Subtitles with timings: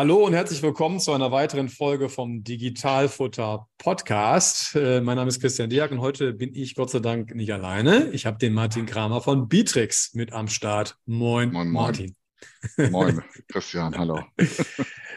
[0.00, 4.74] Hallo und herzlich willkommen zu einer weiteren Folge vom Digitalfutter Podcast.
[4.74, 8.08] Äh, mein Name ist Christian Diak und heute bin ich Gott sei Dank nicht alleine.
[8.12, 10.96] Ich habe den Martin Kramer von Bitrix mit am Start.
[11.04, 12.16] Moin, moin Martin.
[12.90, 14.22] Moin, Christian, hallo.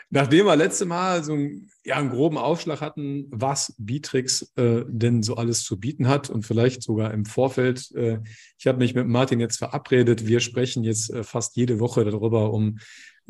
[0.10, 5.24] Nachdem wir letzte Mal so einen, ja, einen groben Aufschlag hatten, was Bitrix äh, denn
[5.24, 8.20] so alles zu bieten hat und vielleicht sogar im Vorfeld, äh,
[8.60, 12.52] ich habe mich mit Martin jetzt verabredet, wir sprechen jetzt äh, fast jede Woche darüber,
[12.52, 12.80] um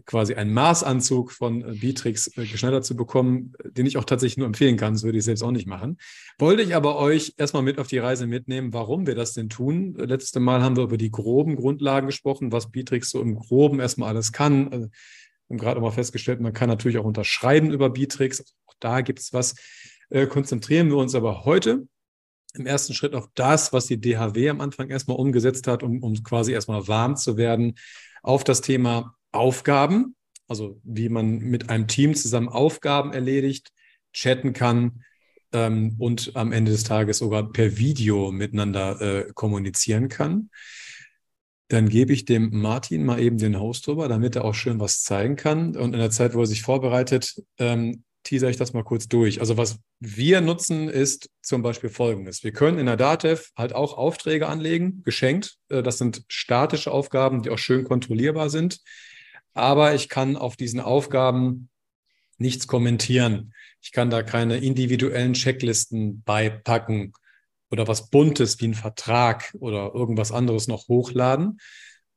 [0.06, 4.48] quasi einen Maßanzug von äh, Bitrix äh, geschneidert zu bekommen, den ich auch tatsächlich nur
[4.48, 5.98] empfehlen kann, das würde ich selbst auch nicht machen.
[6.40, 9.96] Wollte ich aber euch erstmal mit auf die Reise mitnehmen, warum wir das denn tun.
[9.98, 14.10] Letztes Mal haben wir über die groben Grundlagen gesprochen, was Bitrix so im Groben erstmal
[14.10, 14.68] alles kann.
[14.70, 18.40] Also, wir haben gerade mal festgestellt, man kann natürlich auch unterschreiben über Bitrix.
[18.40, 19.56] Also auch da gibt es was.
[20.10, 21.88] Äh, konzentrieren wir uns aber heute
[22.56, 26.24] im ersten Schritt auf das, was die DHW am Anfang erstmal umgesetzt hat, um, um
[26.24, 27.76] quasi erstmal warm zu werden,
[28.22, 30.16] auf das Thema Aufgaben,
[30.48, 33.72] also wie man mit einem Team zusammen Aufgaben erledigt,
[34.14, 35.04] chatten kann
[35.52, 40.50] ähm, und am Ende des Tages sogar per Video miteinander äh, kommunizieren kann.
[41.70, 45.02] Dann gebe ich dem Martin mal eben den Host drüber, damit er auch schön was
[45.02, 45.76] zeigen kann.
[45.76, 49.40] Und in der Zeit, wo er sich vorbereitet, ähm, teaser ich das mal kurz durch.
[49.40, 52.44] Also was wir nutzen, ist zum Beispiel Folgendes.
[52.44, 55.58] Wir können in der Datev halt auch Aufträge anlegen, geschenkt.
[55.70, 58.80] Äh, das sind statische Aufgaben, die auch schön kontrollierbar sind
[59.54, 61.70] aber ich kann auf diesen Aufgaben
[62.38, 63.54] nichts kommentieren.
[63.82, 67.14] Ich kann da keine individuellen Checklisten beipacken
[67.70, 71.60] oder was Buntes wie ein Vertrag oder irgendwas anderes noch hochladen.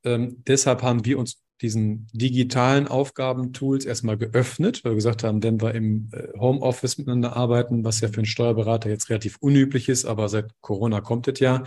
[0.04, 5.60] Ähm, deshalb haben wir uns diesen digitalen Aufgabentools erstmal geöffnet, weil wir gesagt haben, wenn
[5.60, 10.04] wir im äh, Homeoffice miteinander arbeiten, was ja für einen Steuerberater jetzt relativ unüblich ist,
[10.04, 11.64] aber seit Corona kommt es ja,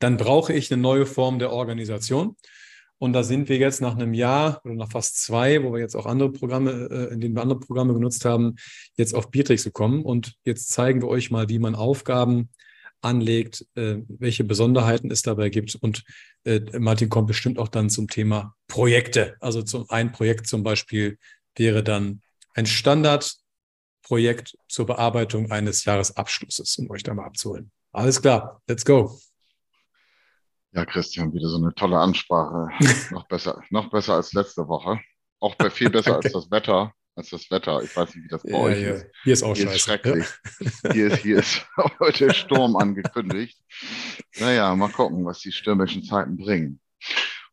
[0.00, 2.36] dann brauche ich eine neue Form der Organisation.
[3.00, 5.96] Und da sind wir jetzt nach einem Jahr oder nach fast zwei, wo wir jetzt
[5.96, 8.56] auch andere Programme, äh, in denen wir andere Programme genutzt haben,
[8.94, 10.04] jetzt auf Biertrix gekommen.
[10.04, 12.50] Und jetzt zeigen wir euch mal, wie man Aufgaben
[13.00, 15.76] anlegt, äh, welche Besonderheiten es dabei gibt.
[15.76, 16.04] Und
[16.44, 19.34] äh, Martin kommt bestimmt auch dann zum Thema Projekte.
[19.40, 21.16] Also zum, ein Projekt zum Beispiel
[21.56, 22.20] wäre dann
[22.52, 27.70] ein Standardprojekt zur Bearbeitung eines Jahresabschlusses, um euch da mal abzuholen.
[27.92, 29.18] Alles klar, let's go.
[30.72, 32.68] Ja, Christian, wieder so eine tolle Ansprache.
[33.12, 35.00] noch besser, noch besser als letzte Woche.
[35.40, 36.94] Auch bei viel besser als das Wetter.
[37.16, 37.82] Als das Wetter.
[37.82, 38.90] Ich weiß nicht, wie das bei ja, euch ja.
[38.92, 39.06] ist.
[39.24, 39.76] Hier ist auch hier scheiße.
[39.76, 40.26] Ist schrecklich.
[40.84, 40.92] Ja.
[40.92, 41.66] Hier ist, hier ist
[42.00, 43.60] heute Sturm angekündigt.
[44.38, 46.80] Naja, mal gucken, was die stürmischen Zeiten bringen.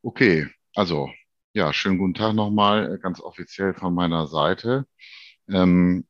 [0.03, 1.09] Okay, also,
[1.53, 4.85] ja, schönen guten Tag nochmal, äh, ganz offiziell von meiner Seite.
[5.49, 6.05] Ähm,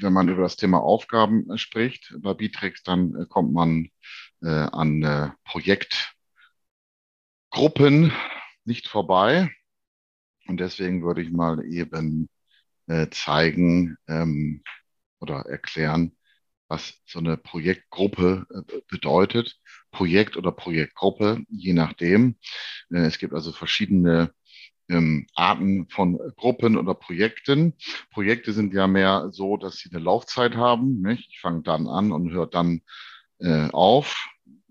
[0.00, 3.90] wenn man über das Thema Aufgaben äh, spricht bei Bitrix, dann äh, kommt man
[4.42, 8.12] äh, an äh, Projektgruppen
[8.64, 9.50] nicht vorbei.
[10.46, 12.28] Und deswegen würde ich mal eben
[12.86, 14.62] äh, zeigen ähm,
[15.20, 16.16] oder erklären,
[16.68, 19.58] was so eine Projektgruppe äh, bedeutet.
[19.90, 22.36] Projekt oder Projektgruppe, je nachdem.
[22.90, 24.32] Äh, es gibt also verschiedene
[24.88, 27.74] ähm, Arten von Gruppen oder Projekten.
[28.10, 31.06] Projekte sind ja mehr so, dass sie eine Laufzeit haben.
[31.08, 32.82] Ich fange dann an und höre dann
[33.38, 34.28] äh, auf.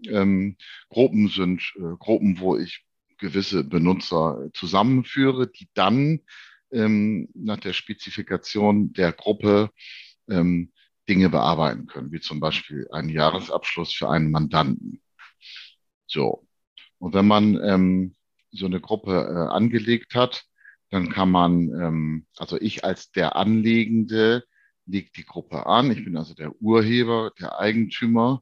[0.07, 0.57] Ähm,
[0.89, 2.85] Gruppen sind äh, Gruppen, wo ich
[3.17, 6.21] gewisse Benutzer zusammenführe, die dann
[6.71, 9.71] ähm, nach der Spezifikation der Gruppe
[10.29, 10.71] ähm,
[11.07, 15.01] Dinge bearbeiten können, wie zum Beispiel einen Jahresabschluss für einen Mandanten.
[16.07, 16.47] So.
[16.97, 18.15] Und wenn man ähm,
[18.51, 20.45] so eine Gruppe äh, angelegt hat,
[20.89, 24.43] dann kann man, ähm, also ich als der Anlegende
[24.85, 25.91] legt die Gruppe an.
[25.91, 28.41] Ich bin also der Urheber, der Eigentümer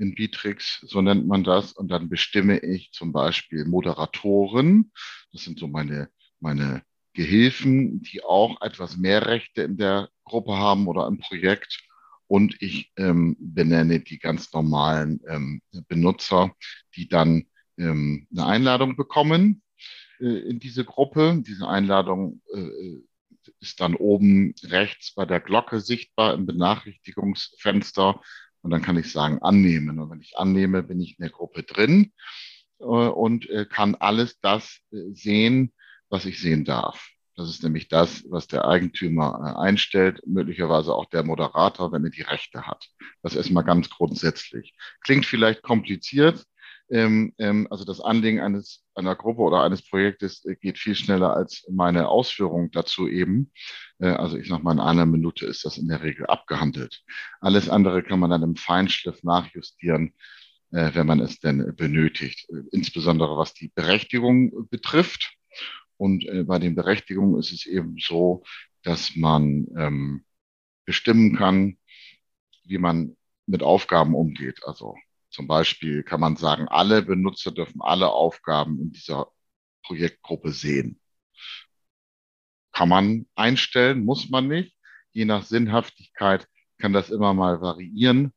[0.00, 1.72] in Bitrix, so nennt man das.
[1.72, 4.92] Und dann bestimme ich zum Beispiel Moderatoren.
[5.32, 6.08] Das sind so meine,
[6.40, 6.82] meine
[7.12, 11.80] Gehilfen, die auch etwas mehr Rechte in der Gruppe haben oder im Projekt.
[12.26, 16.54] Und ich ähm, benenne die ganz normalen ähm, Benutzer,
[16.94, 19.62] die dann ähm, eine Einladung bekommen
[20.20, 21.42] äh, in diese Gruppe.
[21.44, 23.00] Diese Einladung äh,
[23.60, 28.20] ist dann oben rechts bei der Glocke sichtbar im Benachrichtigungsfenster.
[28.62, 29.98] Und dann kann ich sagen, annehmen.
[29.98, 32.12] Und wenn ich annehme, bin ich in der Gruppe drin
[32.78, 35.72] äh, und äh, kann alles das äh, sehen,
[36.08, 37.10] was ich sehen darf.
[37.36, 42.20] Das ist nämlich das, was der Eigentümer einstellt, möglicherweise auch der Moderator, wenn er die
[42.20, 42.86] Rechte hat.
[43.22, 44.74] Das erstmal ganz grundsätzlich.
[45.02, 46.44] Klingt vielleicht kompliziert.
[46.90, 51.64] Ähm, ähm, also das Anlegen eines, einer Gruppe oder eines Projektes geht viel schneller als
[51.70, 53.52] meine Ausführung dazu eben.
[54.00, 57.02] Äh, also ich sag mal, in einer Minute ist das in der Regel abgehandelt.
[57.40, 60.14] Alles andere kann man dann im Feinschliff nachjustieren,
[60.72, 62.48] wenn man es denn benötigt.
[62.70, 65.36] Insbesondere was die Berechtigung betrifft.
[65.96, 68.44] Und äh, bei den Berechtigungen ist es eben so,
[68.82, 70.24] dass man ähm,
[70.86, 71.76] bestimmen kann,
[72.64, 73.16] wie man
[73.46, 74.64] mit Aufgaben umgeht.
[74.64, 74.94] Also
[75.28, 79.30] zum Beispiel kann man sagen, alle Benutzer dürfen alle Aufgaben in dieser
[79.82, 80.99] Projektgruppe sehen.
[82.80, 84.74] Kann man einstellen, muss man nicht.
[85.12, 86.48] Je nach Sinnhaftigkeit
[86.78, 88.32] kann das immer mal variieren.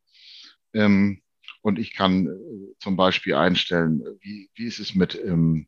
[0.73, 1.21] Ähm,
[1.61, 5.67] und ich kann äh, zum Beispiel einstellen, wie, wie ist es mit ähm,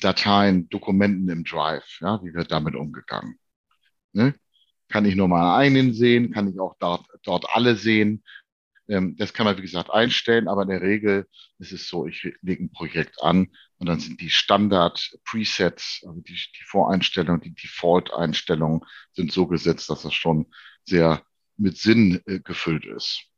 [0.00, 3.38] Dateien, Dokumenten im Drive, ja, wie wird damit umgegangen?
[4.14, 4.34] Ne?
[4.88, 8.24] Kann ich nur mal einen sehen, kann ich auch dort, dort alle sehen.
[8.88, 11.26] Ähm, das kann man, wie gesagt, einstellen, aber in der Regel
[11.58, 13.48] ist es so, ich lege ein Projekt an
[13.78, 18.80] und dann sind die Standard-Presets, also die, die Voreinstellungen, die Default-Einstellungen
[19.12, 20.46] sind so gesetzt, dass das schon
[20.84, 21.22] sehr
[21.56, 23.28] mit Sinn äh, gefüllt ist.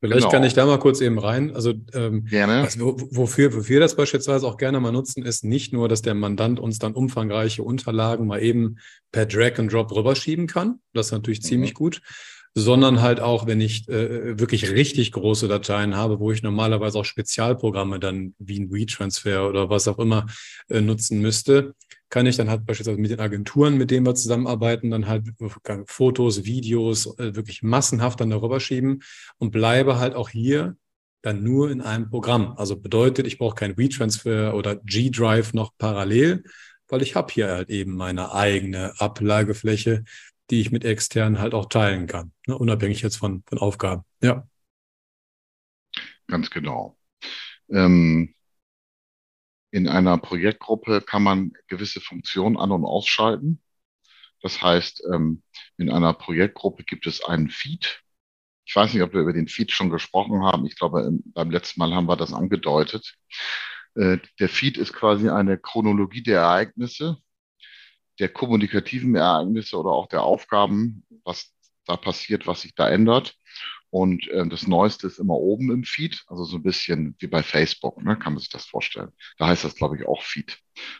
[0.00, 0.32] Vielleicht genau.
[0.32, 1.54] kann ich da mal kurz eben rein.
[1.54, 2.62] Also ähm, gerne.
[2.62, 6.60] Was, wofür, wofür das beispielsweise auch gerne mal nutzen, ist nicht nur, dass der Mandant
[6.60, 8.76] uns dann umfangreiche Unterlagen mal eben
[9.12, 10.80] per Drag and Drop rüberschieben kann.
[10.92, 11.46] Das ist natürlich mhm.
[11.46, 12.02] ziemlich gut.
[12.56, 17.04] Sondern halt auch, wenn ich äh, wirklich richtig große Dateien habe, wo ich normalerweise auch
[17.04, 20.26] Spezialprogramme dann wie ein WeTransfer oder was auch immer
[20.68, 21.74] äh, nutzen müsste,
[22.10, 25.24] kann ich dann halt beispielsweise mit den Agenturen, mit denen wir zusammenarbeiten, dann halt
[25.86, 29.02] Fotos, Videos äh, wirklich massenhaft dann darüber schieben
[29.38, 30.76] und bleibe halt auch hier
[31.22, 32.54] dann nur in einem Programm.
[32.56, 36.44] Also bedeutet, ich brauche kein WeTransfer oder G-Drive noch parallel,
[36.86, 40.04] weil ich habe hier halt eben meine eigene Ablagefläche,
[40.50, 42.56] die ich mit externen halt auch teilen kann, ne?
[42.56, 44.04] unabhängig jetzt von, von Aufgaben.
[44.22, 44.46] Ja.
[46.26, 46.98] Ganz genau.
[47.70, 48.34] Ähm,
[49.70, 53.60] in einer Projektgruppe kann man gewisse Funktionen an- und ausschalten.
[54.40, 55.42] Das heißt, ähm,
[55.78, 58.02] in einer Projektgruppe gibt es einen Feed.
[58.66, 60.66] Ich weiß nicht, ob wir über den Feed schon gesprochen haben.
[60.66, 63.16] Ich glaube, beim letzten Mal haben wir das angedeutet.
[63.94, 67.18] Äh, der Feed ist quasi eine Chronologie der Ereignisse,
[68.18, 71.52] der kommunikativen Ereignisse oder auch der Aufgaben, was
[71.86, 73.36] da passiert, was sich da ändert.
[73.90, 77.44] Und äh, das Neueste ist immer oben im Feed, also so ein bisschen wie bei
[77.44, 79.12] Facebook, ne, kann man sich das vorstellen.
[79.38, 80.58] Da heißt das, glaube ich, auch Feed.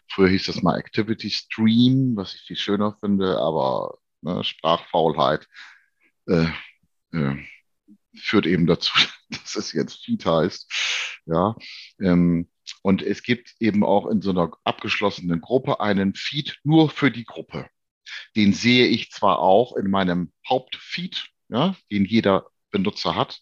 [0.08, 5.48] Früher hieß das mal Activity Stream, was ich viel schöner finde, aber ne, Sprachfaulheit
[6.28, 6.46] äh,
[7.12, 7.36] äh,
[8.14, 8.92] führt eben dazu,
[9.28, 10.70] dass es jetzt Feed heißt.
[11.26, 11.56] Ja,
[12.00, 12.48] ähm,
[12.84, 17.24] und es gibt eben auch in so einer abgeschlossenen Gruppe einen Feed nur für die
[17.24, 17.66] Gruppe.
[18.36, 23.40] Den sehe ich zwar auch in meinem Hauptfeed, ja, den jeder Benutzer hat.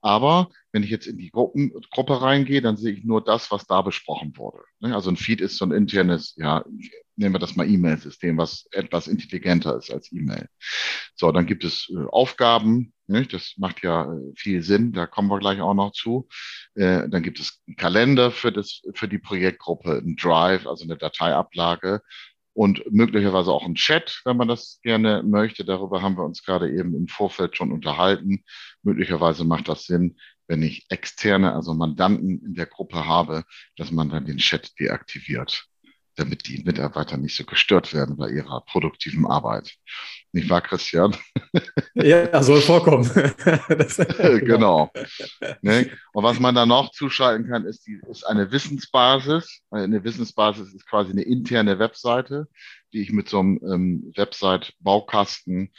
[0.00, 3.64] Aber wenn ich jetzt in die Gruppen, Gruppe reingehe, dann sehe ich nur das, was
[3.64, 4.58] da besprochen wurde.
[4.80, 4.92] Ne?
[4.92, 6.64] Also ein Feed ist so ein internes, ja,
[7.20, 10.48] nehmen wir das mal E-Mail-System, was etwas intelligenter ist als E-Mail.
[11.14, 13.26] So, dann gibt es äh, Aufgaben, ne?
[13.26, 16.28] das macht ja äh, viel Sinn, da kommen wir gleich auch noch zu.
[16.74, 20.96] Äh, dann gibt es einen Kalender für, das, für die Projektgruppe, ein Drive, also eine
[20.96, 22.00] Dateiablage
[22.54, 25.64] und möglicherweise auch ein Chat, wenn man das gerne möchte.
[25.64, 28.44] Darüber haben wir uns gerade eben im Vorfeld schon unterhalten.
[28.82, 30.16] Möglicherweise macht das Sinn,
[30.48, 33.44] wenn ich externe, also Mandanten in der Gruppe habe,
[33.76, 35.69] dass man dann den Chat deaktiviert
[36.20, 39.74] damit die Mitarbeiter nicht so gestört werden bei ihrer produktiven Arbeit.
[40.32, 41.16] Nicht wahr, Christian?
[41.94, 43.10] Ja, soll vorkommen.
[44.44, 44.92] genau.
[45.62, 45.90] Ne?
[46.12, 49.62] Und was man da noch zuschalten kann, ist, die, ist eine Wissensbasis.
[49.70, 52.46] Eine Wissensbasis ist quasi eine interne Webseite,
[52.92, 55.72] die ich mit so einem ähm, Website-Baukasten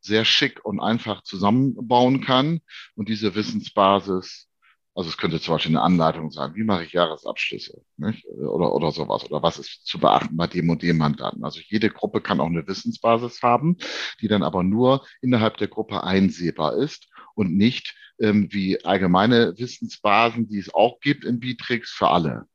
[0.00, 2.60] sehr schick und einfach zusammenbauen kann.
[2.94, 4.48] Und diese Wissensbasis
[4.94, 8.26] also es könnte zum Beispiel eine Anleitung sein, wie mache ich Jahresabschlüsse nicht?
[8.26, 9.24] Oder, oder sowas.
[9.24, 11.44] Oder was ist zu beachten bei dem und dem Mandanten.
[11.44, 13.76] Also jede Gruppe kann auch eine Wissensbasis haben,
[14.20, 20.48] die dann aber nur innerhalb der Gruppe einsehbar ist und nicht ähm, wie allgemeine Wissensbasen,
[20.48, 22.46] die es auch gibt in Bitrix für alle.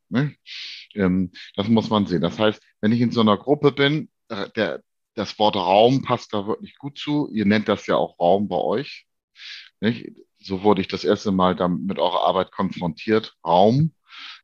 [0.95, 2.21] Ähm, das muss man sehen.
[2.21, 4.81] Das heißt, wenn ich in so einer Gruppe bin, äh, der,
[5.15, 7.29] das Wort Raum passt da wirklich gut zu.
[7.33, 9.05] Ihr nennt das ja auch Raum bei euch.
[9.81, 10.11] Nicht?
[10.41, 13.35] So wurde ich das erste Mal dann mit eurer Arbeit konfrontiert.
[13.45, 13.93] Raum.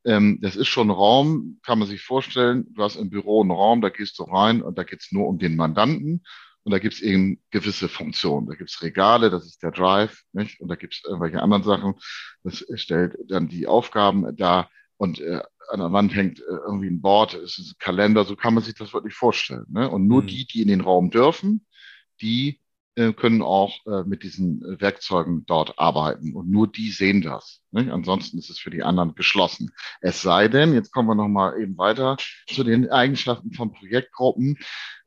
[0.04, 2.66] Ähm, das ist schon Raum, kann man sich vorstellen.
[2.74, 5.38] Du hast im Büro einen Raum, da gehst du rein und da geht's nur um
[5.38, 6.24] den Mandanten.
[6.62, 8.48] Und da gibt's eben gewisse Funktionen.
[8.48, 10.60] Da gibt's Regale, das ist der Drive, nicht?
[10.60, 11.94] Und da gibt's irgendwelche anderen Sachen.
[12.42, 14.68] Das stellt dann die Aufgaben dar.
[14.96, 18.34] Und äh, an der Wand hängt äh, irgendwie ein Board, es ist ein Kalender, so
[18.34, 19.66] kann man sich das wirklich vorstellen.
[19.68, 19.88] Ne?
[19.88, 20.26] Und nur mhm.
[20.26, 21.66] die, die in den Raum dürfen,
[22.20, 22.60] die
[23.12, 26.34] können auch äh, mit diesen äh, Werkzeugen dort arbeiten.
[26.34, 27.60] Und nur die sehen das.
[27.70, 27.92] Ne?
[27.92, 29.70] Ansonsten ist es für die anderen geschlossen.
[30.00, 34.58] Es sei denn, jetzt kommen wir nochmal eben weiter zu den Eigenschaften von Projektgruppen.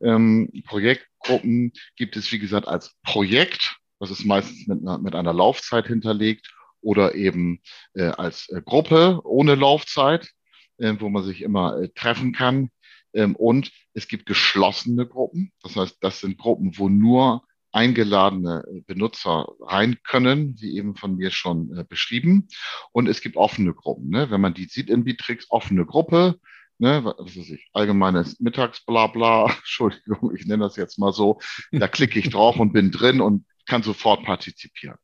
[0.02, 3.78] Ähm, Projektgruppen gibt es, wie gesagt, als Projekt.
[4.00, 7.60] Das ist meistens mit einer, mit einer Laufzeit hinterlegt oder eben
[7.96, 10.30] äh, als äh, Gruppe ohne Laufzeit,
[10.78, 12.70] äh, wo man sich immer äh, treffen kann.
[13.14, 15.52] Ähm, und es gibt geschlossene Gruppen.
[15.64, 21.32] Das heißt, das sind Gruppen, wo nur eingeladene Benutzer rein können, wie eben von mir
[21.32, 22.48] schon äh, beschrieben.
[22.92, 24.10] Und es gibt offene Gruppen.
[24.10, 24.32] Ne?
[24.32, 26.40] Wenn man die sieht in Bitrix, offene Gruppe,
[26.80, 31.40] ne, was weiß ich, allgemeines Mittagsblabla, Entschuldigung, ich nenne das jetzt mal so,
[31.72, 34.98] da klicke ich drauf und bin drin und kann sofort partizipieren.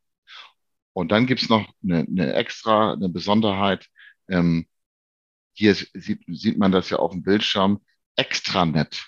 [0.93, 3.87] Und dann gibt's noch eine, eine extra, eine Besonderheit.
[4.29, 4.65] Ähm,
[5.53, 7.81] hier sieht, sieht man das ja auf dem Bildschirm.
[8.15, 9.05] Extranet.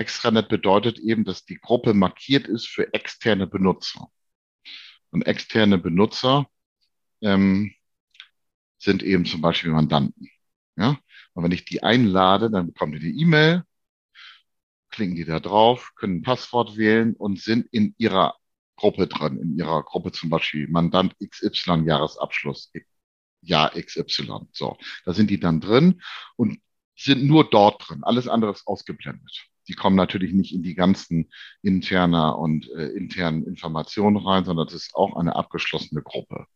[0.00, 4.10] Extranet bedeutet eben, dass die Gruppe markiert ist für externe Benutzer.
[5.10, 6.48] Und externe Benutzer
[7.20, 7.74] ähm,
[8.78, 10.30] sind eben zum Beispiel Mandanten.
[10.76, 10.98] Ja?
[11.34, 13.64] Und wenn ich die einlade, dann bekommen die die E-Mail,
[14.90, 18.36] klicken die da drauf, können ein Passwort wählen und sind in ihrer
[18.76, 22.72] Gruppe drin, in ihrer Gruppe zum Beispiel Mandant XY Jahresabschluss,
[23.42, 24.48] Jahr XY.
[24.52, 26.00] So, da sind die dann drin
[26.36, 26.58] und
[26.96, 28.02] sind nur dort drin.
[28.02, 29.46] Alles andere ist ausgeblendet.
[29.70, 31.30] Die kommen natürlich nicht in die ganzen
[31.62, 36.46] interner und äh, internen Informationen rein, sondern das ist auch eine abgeschlossene Gruppe.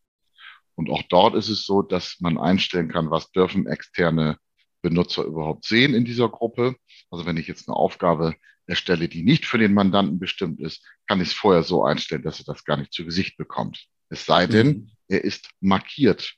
[0.75, 4.37] Und auch dort ist es so, dass man einstellen kann, was dürfen externe
[4.83, 6.75] Benutzer überhaupt sehen in dieser Gruppe.
[7.09, 8.35] Also wenn ich jetzt eine Aufgabe
[8.67, 12.41] erstelle, die nicht für den Mandanten bestimmt ist, kann ich es vorher so einstellen, dass
[12.41, 13.87] er das gar nicht zu Gesicht bekommt.
[14.09, 14.91] Es sei denn, mhm.
[15.07, 16.35] er ist markiert.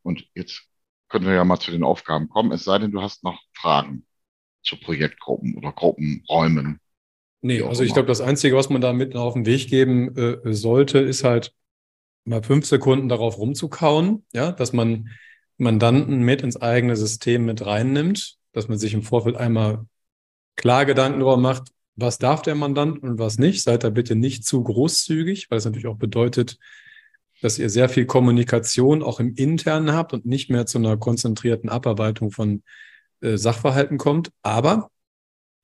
[0.00, 0.62] Und jetzt
[1.10, 2.52] können wir ja mal zu den Aufgaben kommen.
[2.52, 4.06] Es sei denn, du hast noch Fragen
[4.66, 6.80] zu Projektgruppen oder Gruppenräumen.
[7.40, 10.52] Nee, also ich glaube, das Einzige, was man da mit auf den Weg geben äh,
[10.52, 11.52] sollte, ist halt
[12.24, 15.10] mal fünf Sekunden darauf rumzukauen, ja, dass man
[15.58, 19.86] Mandanten mit ins eigene System mit reinnimmt, dass man sich im Vorfeld einmal
[20.56, 23.62] klar Gedanken darüber macht, was darf der Mandant und was nicht.
[23.62, 26.58] Seid da bitte nicht zu großzügig, weil es natürlich auch bedeutet,
[27.42, 31.68] dass ihr sehr viel Kommunikation auch im Internen habt und nicht mehr zu einer konzentrierten
[31.68, 32.62] Abarbeitung von
[33.20, 34.30] äh, Sachverhalten kommt.
[34.42, 34.90] Aber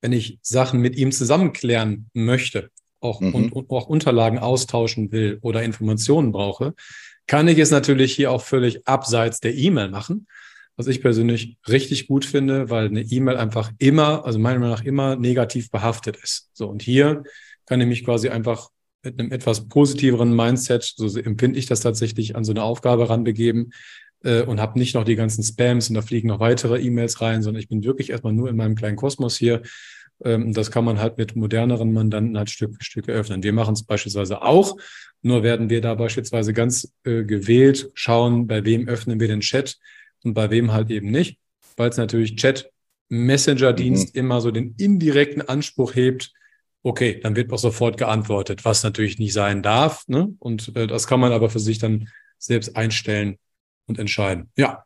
[0.00, 3.35] wenn ich Sachen mit ihm zusammen klären möchte, auch, mhm.
[3.35, 6.75] und, und auch Unterlagen austauschen will oder Informationen brauche,
[7.26, 10.26] kann ich es natürlich hier auch völlig abseits der E-Mail machen.
[10.76, 14.85] Was ich persönlich richtig gut finde, weil eine E-Mail einfach immer, also meiner Meinung nach
[14.85, 16.49] immer negativ behaftet ist.
[16.54, 17.25] So, und hier
[17.66, 18.71] kann ich mich quasi einfach
[19.02, 23.73] mit einem etwas positiveren Mindset, so empfinde ich das tatsächlich, an so eine Aufgabe ranbegeben,
[24.25, 27.43] äh, und habe nicht noch die ganzen Spams und da fliegen noch weitere E-Mails rein,
[27.43, 29.62] sondern ich bin wirklich erstmal nur in meinem kleinen Kosmos hier.
[30.25, 33.43] Ähm, das kann man halt mit moderneren Mandanten halt Stück für Stück öffnen.
[33.43, 34.76] Wir machen es beispielsweise auch,
[35.23, 39.79] nur werden wir da beispielsweise ganz äh, gewählt schauen, bei wem öffnen wir den Chat
[40.23, 41.38] und bei wem halt eben nicht,
[41.76, 42.71] weil es natürlich Chat
[43.09, 44.21] Messenger-Dienst mhm.
[44.21, 46.33] immer so den indirekten Anspruch hebt,
[46.83, 50.09] okay, dann wird auch sofort geantwortet, was natürlich nicht sein darf.
[50.09, 50.35] Ne?
[50.38, 53.38] Und äh, das kann man aber für sich dann selbst einstellen,
[53.87, 54.51] und entscheiden.
[54.57, 54.85] Ja,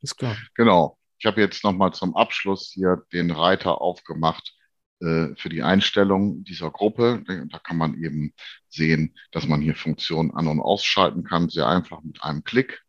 [0.00, 0.36] ist klar.
[0.54, 0.98] Genau.
[1.18, 4.54] Ich habe jetzt nochmal zum Abschluss hier den Reiter aufgemacht
[5.00, 7.22] äh, für die Einstellung dieser Gruppe.
[7.26, 8.34] Da kann man eben
[8.68, 12.82] sehen, dass man hier Funktionen an- und ausschalten kann, sehr einfach mit einem Klick.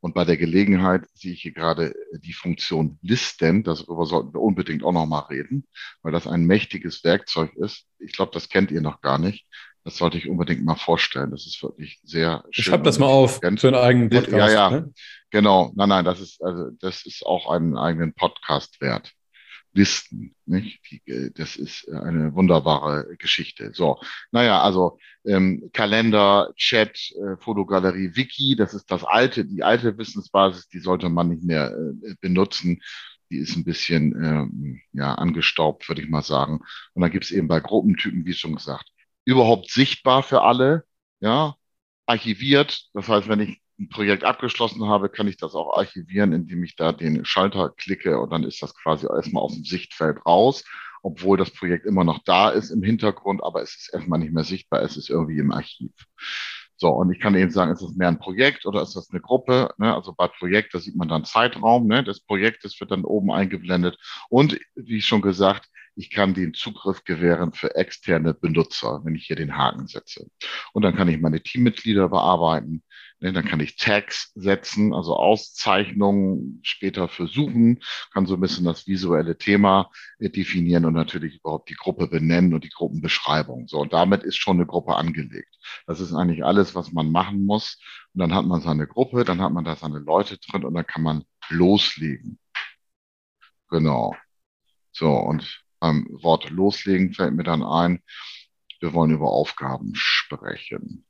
[0.00, 3.62] Und bei der Gelegenheit sehe ich hier gerade die Funktion Listen.
[3.62, 5.66] Darüber sollten wir unbedingt auch nochmal reden,
[6.02, 7.86] weil das ein mächtiges Werkzeug ist.
[8.00, 9.46] Ich glaube, das kennt ihr noch gar nicht.
[9.84, 11.32] Das sollte ich unbedingt mal vorstellen.
[11.32, 12.64] Das ist wirklich sehr schön.
[12.64, 14.32] Schreib das mal auf für einen eigenen Podcast.
[14.32, 14.92] Ja, ja, ne?
[15.30, 15.72] genau.
[15.74, 19.12] Nein, nein, das ist, also, das ist auch einen eigenen Podcast wert.
[19.74, 20.80] Listen, nicht?
[20.90, 23.72] Die, das ist eine wunderbare Geschichte.
[23.72, 23.98] So,
[24.30, 30.68] naja, also ähm, Kalender, Chat, äh, Fotogalerie, Wiki, das ist das alte, die alte Wissensbasis,
[30.68, 32.82] die sollte man nicht mehr äh, benutzen.
[33.30, 36.60] Die ist ein bisschen ähm, ja, angestaubt, würde ich mal sagen.
[36.92, 38.91] Und dann gibt es eben bei Gruppentypen, wie schon gesagt,
[39.24, 40.84] überhaupt sichtbar für alle,
[41.20, 41.54] ja,
[42.06, 42.88] archiviert.
[42.94, 46.76] Das heißt, wenn ich ein Projekt abgeschlossen habe, kann ich das auch archivieren, indem ich
[46.76, 50.64] da den Schalter klicke und dann ist das quasi erstmal aus dem Sichtfeld raus,
[51.02, 54.44] obwohl das Projekt immer noch da ist im Hintergrund, aber es ist erstmal nicht mehr
[54.44, 55.92] sichtbar, es ist irgendwie im Archiv.
[56.76, 59.20] So, und ich kann eben sagen, ist das mehr ein Projekt oder ist das eine
[59.20, 59.72] Gruppe?
[59.78, 59.94] Ne?
[59.94, 62.02] Also bei Projekt, da sieht man dann Zeitraum ne?
[62.02, 63.96] des Projektes, wird dann oben eingeblendet.
[64.28, 69.36] Und wie schon gesagt, ich kann den Zugriff gewähren für externe Benutzer, wenn ich hier
[69.36, 70.26] den Haken setze.
[70.72, 72.82] Und dann kann ich meine Teammitglieder bearbeiten.
[73.22, 77.80] Ne, dann kann ich Tags setzen, also Auszeichnungen später für Suchen,
[78.12, 82.52] kann so ein bisschen das visuelle Thema äh, definieren und natürlich überhaupt die Gruppe benennen
[82.52, 83.68] und die Gruppenbeschreibung.
[83.68, 85.56] So, und damit ist schon eine Gruppe angelegt.
[85.86, 87.78] Das ist eigentlich alles, was man machen muss.
[88.12, 90.86] Und dann hat man seine Gruppe, dann hat man da seine Leute drin und dann
[90.86, 92.40] kann man loslegen.
[93.70, 94.16] Genau.
[94.90, 98.02] So, und beim Wort loslegen fällt mir dann ein,
[98.78, 101.04] wir wollen über Aufgaben sprechen.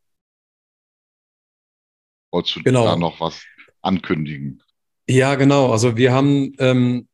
[2.32, 2.86] Wolltest du genau.
[2.86, 3.42] da noch was
[3.82, 4.62] ankündigen?
[5.06, 5.70] Ja, genau.
[5.70, 7.06] Also wir haben, ähm,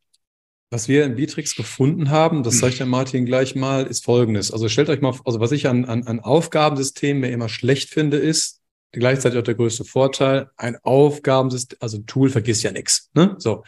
[0.71, 4.53] was wir in Bitrix gefunden haben, das zeigt der Martin gleich mal, ist folgendes.
[4.53, 8.19] Also stellt euch mal, also was ich an, an, an Aufgabensystemen mir immer schlecht finde,
[8.19, 8.63] ist,
[8.93, 13.11] gleichzeitig auch der größte Vorteil, ein Aufgabensystem, also ein Tool vergisst ja nichts.
[13.15, 13.35] Ne?
[13.39, 13.65] So.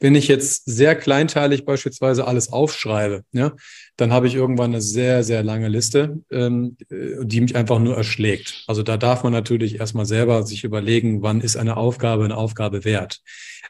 [0.00, 3.52] Wenn ich jetzt sehr kleinteilig beispielsweise alles aufschreibe, ja,
[3.96, 7.96] dann habe ich irgendwann eine sehr, sehr lange Liste, ähm, äh, die mich einfach nur
[7.96, 8.64] erschlägt.
[8.66, 12.84] Also da darf man natürlich erstmal selber sich überlegen, wann ist eine Aufgabe eine Aufgabe
[12.84, 13.20] wert.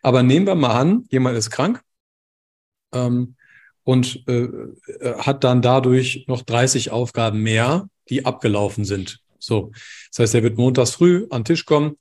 [0.02, 1.82] Aber nehmen wir mal an, jemand ist krank
[2.94, 3.36] ähm,
[3.82, 9.20] und äh, äh hat dann dadurch noch 30 Aufgaben mehr, die abgelaufen sind.
[9.38, 9.72] So,
[10.10, 11.96] das heißt, er wird montags früh an den Tisch kommen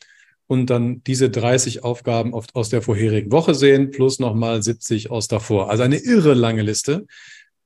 [0.54, 5.72] und dann diese 30 Aufgaben aus der vorherigen Woche sehen, plus nochmal 70 aus davor.
[5.72, 7.08] Also eine irre lange Liste,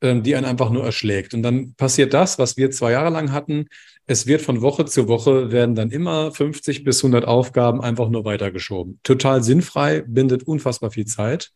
[0.01, 1.33] ähm, die einen einfach nur erschlägt.
[1.33, 3.67] Und dann passiert das, was wir zwei Jahre lang hatten.
[4.05, 8.23] Es wird von Woche zu Woche werden dann immer 50 bis 100 Aufgaben einfach nur
[8.23, 8.99] weitergeschoben.
[9.03, 11.51] Total sinnfrei, bindet unfassbar viel Zeit.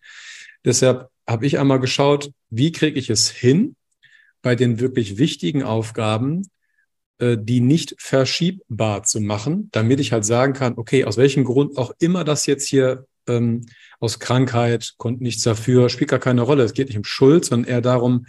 [0.65, 3.77] Deshalb habe ich einmal geschaut, wie kriege ich es hin,
[4.41, 6.43] bei den wirklich wichtigen Aufgaben
[7.37, 11.91] die nicht verschiebbar zu machen, damit ich halt sagen kann, okay, aus welchem Grund auch
[11.99, 13.65] immer das jetzt hier ähm,
[13.99, 16.63] aus Krankheit, konnte nichts dafür, spielt gar keine Rolle.
[16.63, 18.25] Es geht nicht um Schuld, sondern eher darum,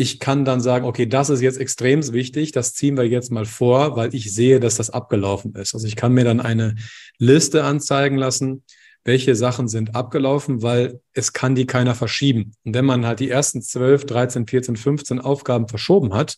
[0.00, 3.44] ich kann dann sagen, okay, das ist jetzt extrem wichtig, das ziehen wir jetzt mal
[3.44, 5.74] vor, weil ich sehe, dass das abgelaufen ist.
[5.74, 6.76] Also ich kann mir dann eine
[7.18, 8.62] Liste anzeigen lassen,
[9.04, 12.52] welche Sachen sind abgelaufen, weil es kann die keiner verschieben.
[12.64, 16.36] Und wenn man halt die ersten 12, 13, 14, 15 Aufgaben verschoben hat,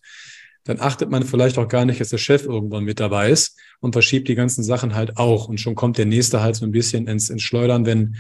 [0.65, 3.93] dann achtet man vielleicht auch gar nicht, dass der Chef irgendwann mit dabei ist und
[3.93, 5.49] verschiebt die ganzen Sachen halt auch.
[5.49, 8.17] Und schon kommt der nächste halt so ein bisschen ins, ins Schleudern, wenn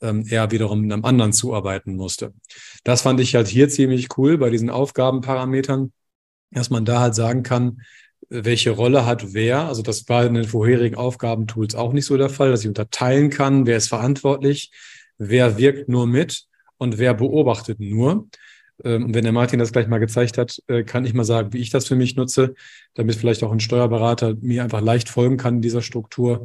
[0.00, 2.34] ähm, er wiederum einem anderen zuarbeiten musste.
[2.82, 5.92] Das fand ich halt hier ziemlich cool bei diesen Aufgabenparametern,
[6.50, 7.80] dass man da halt sagen kann,
[8.28, 9.66] welche Rolle hat wer.
[9.66, 13.30] Also das war in den vorherigen Aufgabentools auch nicht so der Fall, dass ich unterteilen
[13.30, 14.72] kann, wer ist verantwortlich,
[15.18, 16.44] wer wirkt nur mit
[16.78, 18.28] und wer beobachtet nur.
[18.82, 21.52] Ähm, und wenn der Martin das gleich mal gezeigt hat, äh, kann ich mal sagen,
[21.52, 22.54] wie ich das für mich nutze,
[22.94, 26.44] damit vielleicht auch ein Steuerberater mir einfach leicht folgen kann in dieser Struktur,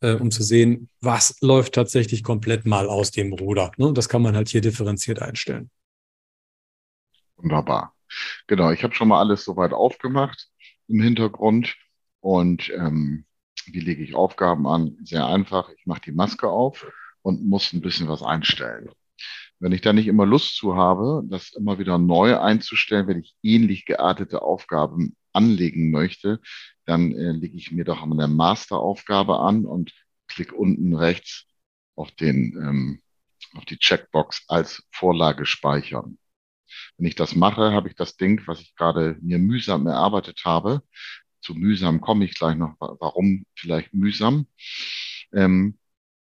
[0.00, 3.72] äh, um zu sehen, was läuft tatsächlich komplett mal aus dem Ruder.
[3.76, 3.92] Ne?
[3.92, 5.70] Das kann man halt hier differenziert einstellen.
[7.36, 7.94] Wunderbar.
[8.46, 10.48] Genau, ich habe schon mal alles soweit aufgemacht
[10.88, 11.76] im Hintergrund.
[12.20, 13.24] Und ähm,
[13.66, 14.96] wie lege ich Aufgaben an?
[15.02, 15.70] Sehr einfach.
[15.76, 16.86] Ich mache die Maske auf
[17.22, 18.90] und muss ein bisschen was einstellen.
[19.64, 23.34] Wenn ich da nicht immer Lust zu habe, das immer wieder neu einzustellen, wenn ich
[23.42, 26.42] ähnlich geartete Aufgaben anlegen möchte,
[26.84, 29.94] dann äh, lege ich mir doch eine Masteraufgabe an und
[30.28, 31.46] klicke unten rechts
[31.96, 33.02] auf den ähm,
[33.54, 36.18] auf die Checkbox als Vorlage speichern.
[36.98, 40.82] Wenn ich das mache, habe ich das Ding, was ich gerade mir mühsam erarbeitet habe.
[41.40, 42.74] Zu mühsam komme ich gleich noch.
[42.80, 44.46] Warum vielleicht mühsam?
[45.32, 45.78] Ähm,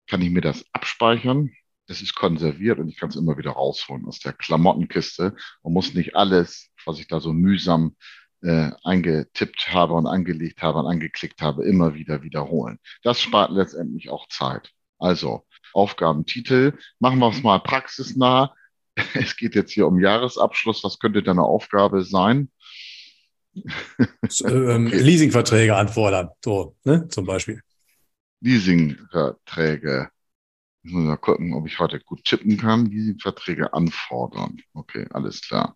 [0.06, 1.50] kann ich mir das abspeichern
[1.88, 5.94] es ist konserviert und ich kann es immer wieder rausholen aus der Klamottenkiste und muss
[5.94, 7.96] nicht alles, was ich da so mühsam
[8.42, 12.78] äh, eingetippt habe und angelegt habe und angeklickt habe, immer wieder wiederholen.
[13.02, 14.70] Das spart letztendlich auch Zeit.
[14.98, 18.54] Also Aufgabentitel, machen wir es mal praxisnah.
[19.12, 20.82] Es geht jetzt hier um Jahresabschluss.
[20.82, 22.50] Was könnte deine Aufgabe sein?
[23.54, 24.98] ähm, okay.
[24.98, 27.60] Leasingverträge anfordern, so, ne, zum Beispiel.
[28.40, 30.08] Leasingverträge
[30.86, 32.86] ich muss mal gucken, ob ich heute gut tippen kann.
[32.86, 34.58] Leasingverträge anfordern.
[34.72, 35.74] Okay, alles klar.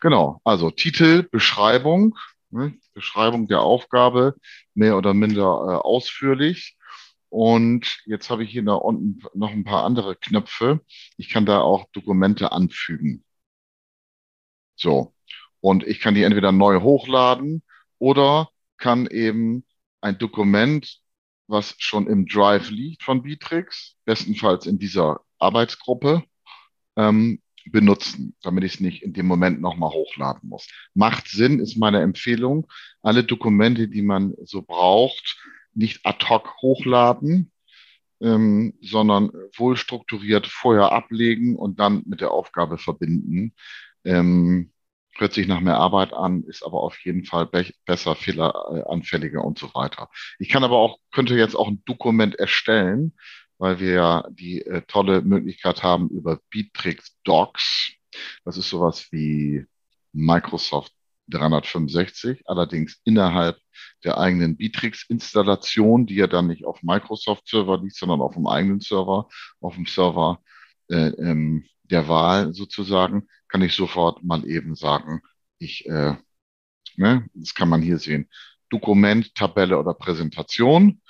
[0.00, 2.16] Genau, also Titel, Beschreibung,
[2.50, 2.74] ne?
[2.94, 4.34] Beschreibung der Aufgabe,
[4.74, 6.76] mehr oder minder äh, ausführlich.
[7.28, 10.80] Und jetzt habe ich hier da unten noch ein paar andere Knöpfe.
[11.16, 13.24] Ich kann da auch Dokumente anfügen.
[14.74, 15.14] So.
[15.60, 17.62] Und ich kann die entweder neu hochladen
[17.98, 19.64] oder kann eben
[20.00, 21.03] ein Dokument
[21.46, 26.22] was schon im Drive liegt von Bitrix, bestenfalls in dieser Arbeitsgruppe,
[26.96, 30.68] ähm, benutzen, damit ich es nicht in dem Moment nochmal hochladen muss.
[30.92, 32.70] Macht Sinn, ist meine Empfehlung.
[33.02, 35.38] Alle Dokumente, die man so braucht,
[35.72, 37.50] nicht ad hoc hochladen,
[38.20, 43.54] ähm, sondern wohl strukturiert vorher ablegen und dann mit der Aufgabe verbinden.
[44.04, 44.70] Ähm,
[45.16, 49.58] hört sich nach mehr Arbeit an, ist aber auf jeden Fall be besser, fehleranfälliger und
[49.58, 50.10] so weiter.
[50.38, 53.14] Ich kann aber auch, könnte jetzt auch ein Dokument erstellen,
[53.58, 57.92] weil wir ja die äh, tolle Möglichkeit haben über Beatrix Docs.
[58.44, 59.66] Das ist sowas wie
[60.12, 60.92] Microsoft
[61.28, 63.58] 365, allerdings innerhalb
[64.04, 69.28] der eigenen Bitrix-Installation, die ja dann nicht auf Microsoft-Server liegt, sondern auf dem eigenen Server,
[69.60, 70.40] auf dem Server
[70.88, 75.22] äh, ähm, der Wahl sozusagen, kann ich sofort mal eben sagen,
[75.60, 76.16] ich, äh,
[76.96, 78.28] ne, das kann man hier sehen,
[78.68, 81.00] Dokument, Tabelle oder Präsentation,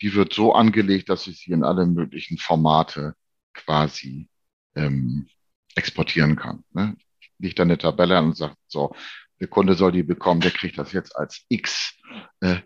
[0.00, 3.14] die wird so angelegt, dass ich sie in alle möglichen Formate
[3.54, 4.28] quasi
[4.74, 5.28] ähm,
[5.76, 6.64] exportieren kann.
[6.72, 6.96] Ne?
[7.38, 8.96] Liegt da eine Tabelle an und sagt, so,
[9.38, 12.64] der Kunde soll die bekommen, der kriegt das jetzt als XLS-Datei,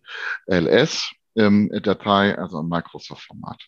[1.36, 3.62] ähm, also ein Microsoft-Format.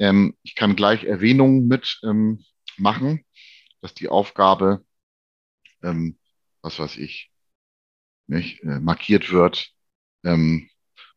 [0.00, 2.44] Ähm, ich kann gleich Erwähnungen mit ähm,
[2.78, 3.24] machen,
[3.80, 4.84] dass die Aufgabe,
[5.82, 6.18] ähm,
[6.62, 7.30] was weiß ich,
[8.26, 9.72] nicht, äh, markiert wird.
[10.24, 10.68] Ähm,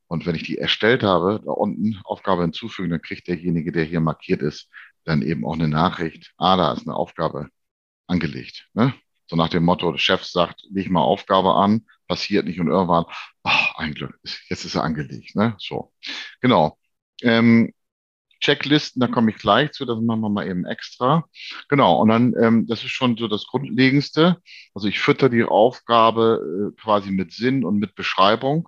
[0.08, 4.02] und wenn ich die erstellt habe, da unten Aufgabe hinzufügen, dann kriegt derjenige, der hier
[4.02, 4.69] markiert ist,
[5.06, 6.34] dann eben auch eine Nachricht.
[6.38, 7.50] Ah, da ist eine Aufgabe
[8.08, 8.67] angelegt.
[8.74, 8.93] Ne?
[9.28, 13.06] So nach dem Motto, der Chef sagt, leg mal Aufgabe an, passiert nicht und irgendwann,
[13.43, 14.19] ach, ein Glück,
[14.50, 15.36] jetzt ist er angelegt.
[15.36, 15.56] Ne?
[15.60, 15.93] So,
[16.41, 16.78] genau.
[17.21, 17.74] Ähm,
[18.41, 21.25] Checklisten, da komme ich gleich zu, das machen wir mal eben extra.
[21.69, 24.38] Genau, und dann, ähm, das ist schon so das Grundlegendste.
[24.73, 28.67] Also ich fütter die Aufgabe äh, quasi mit Sinn und mit Beschreibung.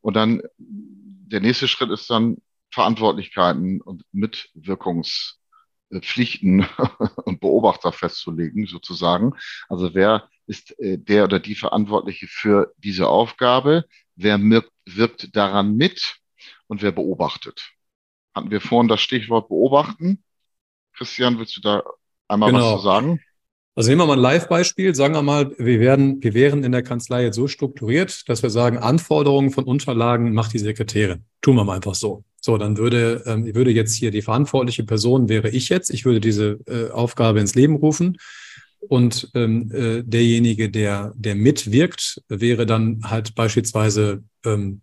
[0.00, 2.36] Und dann der nächste Schritt ist dann
[2.70, 5.40] Verantwortlichkeiten und Mitwirkungs
[5.90, 6.66] äh, Pflichten
[7.24, 9.32] und Beobachter festzulegen, sozusagen.
[9.68, 13.84] Also wer ist äh, der oder die Verantwortliche für diese Aufgabe?
[14.14, 16.16] Wer wirkt, wirkt daran mit
[16.66, 17.75] und wer beobachtet?
[18.36, 20.22] Hatten wir vorhin das Stichwort beobachten?
[20.92, 21.82] Christian, willst du da
[22.28, 22.74] einmal genau.
[22.74, 23.20] was zu sagen?
[23.74, 24.94] Also nehmen wir mal ein Live-Beispiel.
[24.94, 28.50] Sagen wir mal, wir werden, wir wären in der Kanzlei jetzt so strukturiert, dass wir
[28.50, 31.24] sagen, Anforderungen von Unterlagen macht die Sekretärin.
[31.40, 32.24] Tun wir mal einfach so.
[32.38, 35.88] So, dann würde, ähm, würde jetzt hier die verantwortliche Person wäre ich jetzt.
[35.88, 38.18] Ich würde diese äh, Aufgabe ins Leben rufen.
[38.80, 44.82] Und ähm, äh, derjenige, der, der mitwirkt, wäre dann halt beispielsweise ähm,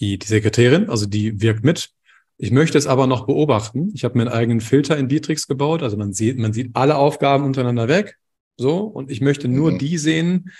[0.00, 1.90] die, die Sekretärin, also die wirkt mit.
[2.36, 3.90] Ich möchte es aber noch beobachten.
[3.94, 5.82] Ich habe mir einen eigenen Filter in Bitrix gebaut.
[5.82, 8.16] Also man sieht, man sieht alle Aufgaben untereinander weg.
[8.56, 9.78] So, und ich möchte nur mhm.
[9.78, 10.50] die sehen,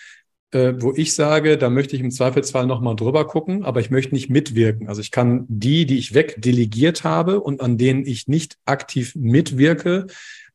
[0.51, 4.15] äh, wo ich sage, da möchte ich im Zweifelsfall nochmal drüber gucken, aber ich möchte
[4.15, 4.89] nicht mitwirken.
[4.89, 10.07] Also ich kann die, die ich wegdelegiert habe und an denen ich nicht aktiv mitwirke,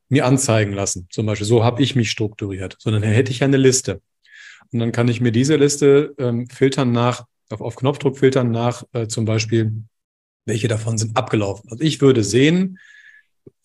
[0.07, 1.07] mir anzeigen lassen.
[1.11, 4.01] Zum Beispiel, so habe ich mich strukturiert, sondern hätte ich eine Liste.
[4.71, 8.83] Und dann kann ich mir diese Liste ähm, filtern nach, auf, auf Knopfdruck filtern nach,
[8.93, 9.83] äh, zum Beispiel,
[10.49, 11.71] welche davon sind abgelaufen.
[11.71, 12.79] Also ich würde sehen,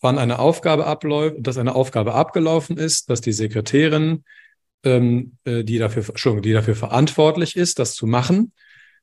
[0.01, 4.25] wann eine Aufgabe abläuft, dass eine Aufgabe abgelaufen ist, dass die Sekretärin,
[4.85, 6.05] ähm, äh, die dafür,
[6.41, 8.53] die dafür verantwortlich ist, das zu machen,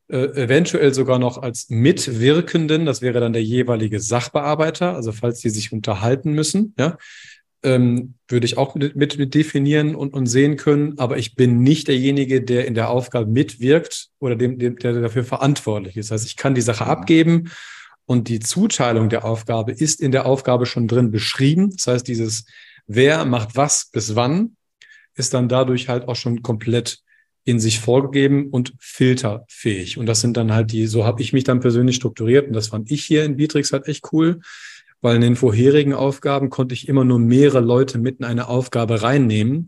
[0.07, 5.49] äh, eventuell sogar noch als Mitwirkenden, das wäre dann der jeweilige Sachbearbeiter, also falls die
[5.49, 6.97] sich unterhalten müssen, ja,
[7.63, 11.87] ähm, würde ich auch mit, mit, definieren und, und sehen können, aber ich bin nicht
[11.87, 16.09] derjenige, der in der Aufgabe mitwirkt oder dem, dem, der dafür verantwortlich ist.
[16.09, 17.51] Das heißt, ich kann die Sache abgeben
[18.05, 21.71] und die Zuteilung der Aufgabe ist in der Aufgabe schon drin beschrieben.
[21.71, 22.45] Das heißt, dieses
[22.87, 24.55] wer macht was bis wann
[25.15, 26.99] ist dann dadurch halt auch schon komplett
[27.43, 29.97] in sich vorgegeben und filterfähig.
[29.97, 32.67] Und das sind dann halt die, so habe ich mich dann persönlich strukturiert und das
[32.67, 34.41] fand ich hier in Bitrix halt echt cool
[35.01, 39.01] weil in den vorherigen Aufgaben konnte ich immer nur mehrere Leute mit in eine Aufgabe
[39.01, 39.67] reinnehmen,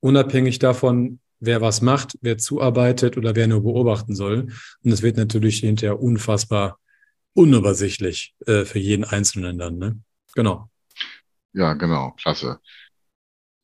[0.00, 4.48] unabhängig davon, wer was macht, wer zuarbeitet oder wer nur beobachten soll.
[4.82, 6.78] Und es wird natürlich hinterher unfassbar
[7.34, 9.78] unübersichtlich äh, für jeden Einzelnen dann.
[9.78, 10.00] Ne?
[10.34, 10.68] Genau.
[11.52, 12.58] Ja, genau, klasse.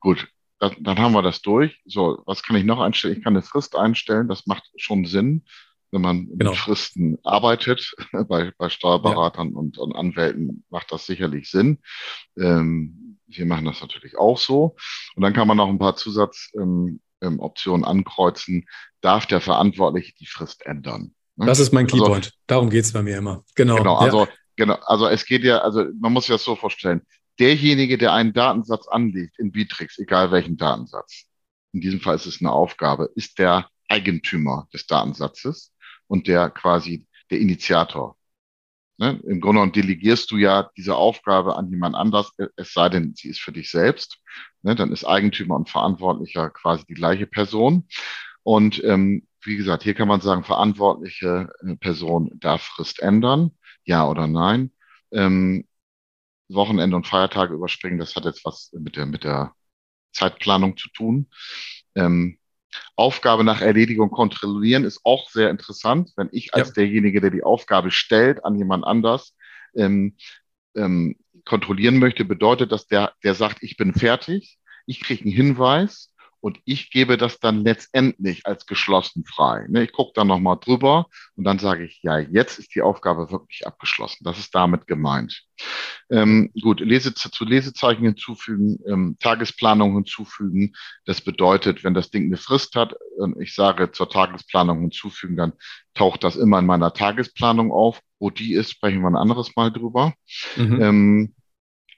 [0.01, 1.81] Gut, dann, dann haben wir das durch.
[1.87, 3.16] So, was kann ich noch einstellen?
[3.16, 5.44] Ich kann eine Frist einstellen, das macht schon Sinn
[5.90, 6.51] wenn man genau.
[6.51, 7.94] mit Fristen arbeitet,
[8.29, 9.57] bei, bei Steuerberatern ja.
[9.57, 11.79] und, und, Anwälten macht das sicherlich Sinn.
[12.38, 14.77] Ähm, wir machen das natürlich auch so.
[15.14, 18.66] Und dann kann man noch ein paar Zusatzoptionen ähm, ähm, ankreuzen.
[19.01, 21.14] Darf der Verantwortliche die Frist ändern?
[21.37, 21.46] Ne?
[21.46, 22.27] Das ist mein also Keypoint.
[22.27, 23.44] Also, Darum geht es bei mir immer.
[23.55, 23.77] Genau.
[23.77, 24.29] Genau, also, ja.
[24.57, 27.03] genau, also es geht ja, also man muss sich das so vorstellen.
[27.38, 31.27] Derjenige, der einen Datensatz anlegt in Bitrix, egal welchen Datensatz,
[31.72, 35.72] in diesem Fall ist es eine Aufgabe, ist der Eigentümer des Datensatzes
[36.09, 38.16] und der quasi der Initiator.
[38.99, 39.21] Ne?
[39.25, 43.29] Im Grunde genommen delegierst du ja diese Aufgabe an jemand anders, es sei denn, sie
[43.29, 44.18] ist für dich selbst.
[44.62, 44.75] Ne?
[44.75, 47.87] Dann ist Eigentümer und Verantwortlicher quasi die gleiche Person.
[48.42, 53.53] Und ähm, wie gesagt, hier kann man sagen, verantwortliche äh, Person darf Frist ändern,
[53.85, 54.73] ja oder nein.
[55.12, 55.64] Ähm,
[56.49, 59.55] Wochenende und Feiertage überspringen, das hat jetzt was mit der, mit der
[60.12, 61.31] Zeitplanung zu tun.
[61.94, 62.38] Ähm,
[62.97, 66.75] Aufgabe nach Erledigung kontrollieren ist auch sehr interessant, wenn ich als ja.
[66.75, 69.35] derjenige, der die Aufgabe stellt, an jemand anders
[69.75, 70.17] ähm,
[70.75, 76.12] ähm, kontrollieren möchte, bedeutet, dass der, der sagt, ich bin fertig, ich kriege einen Hinweis
[76.40, 79.66] und ich gebe das dann letztendlich als geschlossen frei.
[79.68, 83.31] Ne, ich gucke dann nochmal drüber und dann sage ich, ja, jetzt ist die Aufgabe
[83.31, 84.24] wirklich abgeschlossen.
[84.24, 85.44] Das ist damit gemeint.
[86.11, 90.74] Ähm, gut, Lese, zu Lesezeichen hinzufügen, ähm, Tagesplanung hinzufügen.
[91.05, 95.53] Das bedeutet, wenn das Ding eine Frist hat und ich sage zur Tagesplanung hinzufügen, dann
[95.94, 98.01] taucht das immer in meiner Tagesplanung auf.
[98.20, 100.12] Wo die ist, sprechen wir ein anderes Mal drüber.
[100.57, 100.83] Mhm.
[100.83, 101.35] Ähm,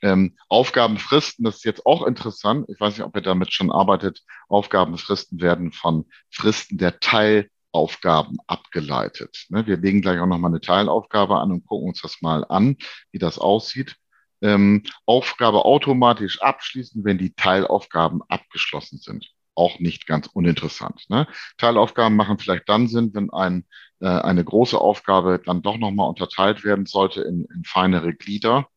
[0.02, 2.66] ähm, Aufgabenfristen, das ist jetzt auch interessant.
[2.68, 4.22] Ich weiß nicht, ob ihr damit schon arbeitet.
[4.48, 9.46] Aufgabenfristen werden von Fristen der Teilaufgaben abgeleitet.
[9.50, 12.76] Ne, wir legen gleich auch nochmal eine Teilaufgabe an und gucken uns das mal an,
[13.12, 13.96] wie das aussieht.
[14.42, 19.30] Ähm, Aufgabe automatisch abschließen, wenn die Teilaufgaben abgeschlossen sind.
[19.54, 21.04] Auch nicht ganz uninteressant.
[21.10, 21.26] Ne?
[21.58, 23.66] Teilaufgaben machen vielleicht dann Sinn, wenn ein,
[24.00, 28.69] äh, eine große Aufgabe dann doch nochmal unterteilt werden sollte in, in feinere Glieder.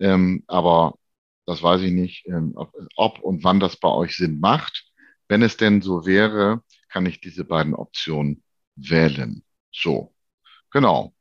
[0.00, 0.94] Ähm, aber
[1.46, 4.86] das weiß ich nicht, ähm, ob, ob und wann das bei euch Sinn macht.
[5.28, 8.42] Wenn es denn so wäre, kann ich diese beiden Optionen
[8.76, 9.44] wählen.
[9.72, 10.14] So,
[10.70, 11.14] genau.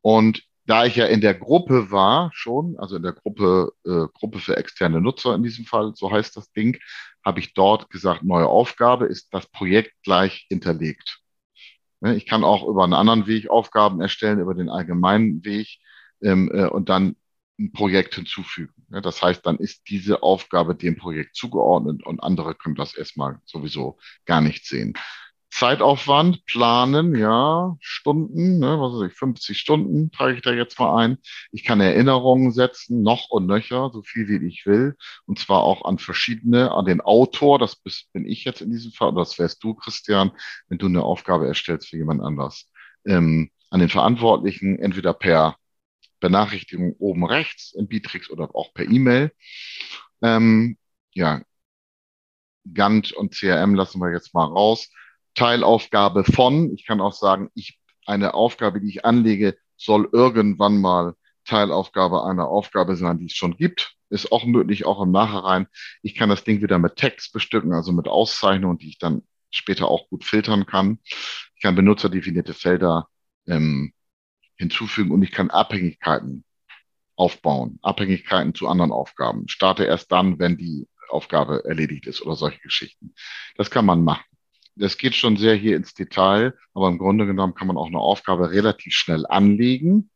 [0.00, 4.38] Und da ich ja in der Gruppe war schon, also in der Gruppe, äh, Gruppe
[4.38, 6.78] für externe Nutzer in diesem Fall, so heißt das Ding,
[7.24, 11.20] habe ich dort gesagt, neue Aufgabe ist das Projekt gleich hinterlegt.
[12.00, 15.78] Ne, ich kann auch über einen anderen Weg Aufgaben erstellen, über den allgemeinen Weg
[16.22, 17.16] ähm, äh, und dann
[17.58, 18.74] ein Projekt hinzufügen.
[18.88, 23.98] Das heißt, dann ist diese Aufgabe dem Projekt zugeordnet und andere können das erstmal sowieso
[24.26, 24.94] gar nicht sehen.
[25.52, 30.96] Zeitaufwand, planen, ja, Stunden, ne, was weiß ich, 50 Stunden trage ich da jetzt mal
[30.96, 31.18] ein.
[31.52, 34.96] Ich kann Erinnerungen setzen, noch und nöcher, so viel wie ich will.
[35.26, 37.76] Und zwar auch an verschiedene, an den Autor, das
[38.12, 40.32] bin ich jetzt in diesem Fall, oder das wärst du, Christian,
[40.68, 42.70] wenn du eine Aufgabe erstellst für jemand anders.
[43.04, 45.56] Ähm, an den Verantwortlichen, entweder per
[46.22, 49.32] Benachrichtigung oben rechts in Bitrix oder auch per E-Mail.
[50.22, 50.78] Ähm,
[51.12, 51.42] ja,
[52.72, 54.88] Gantt und CRM lassen wir jetzt mal raus.
[55.34, 61.14] Teilaufgabe von, ich kann auch sagen, ich, eine Aufgabe, die ich anlege, soll irgendwann mal
[61.44, 63.96] Teilaufgabe einer Aufgabe sein, die es schon gibt.
[64.08, 65.66] Ist auch möglich, auch im Nachhinein.
[66.02, 69.88] Ich kann das Ding wieder mit Text bestücken, also mit Auszeichnungen, die ich dann später
[69.88, 70.98] auch gut filtern kann.
[71.56, 73.08] Ich kann benutzerdefinierte Felder
[73.46, 73.92] ähm,
[74.62, 76.44] hinzufügen und ich kann Abhängigkeiten
[77.16, 79.48] aufbauen, Abhängigkeiten zu anderen Aufgaben.
[79.48, 83.14] Starte erst dann, wenn die Aufgabe erledigt ist oder solche Geschichten.
[83.56, 84.24] Das kann man machen.
[84.74, 87.98] Das geht schon sehr hier ins Detail, aber im Grunde genommen kann man auch eine
[87.98, 90.10] Aufgabe relativ schnell anlegen.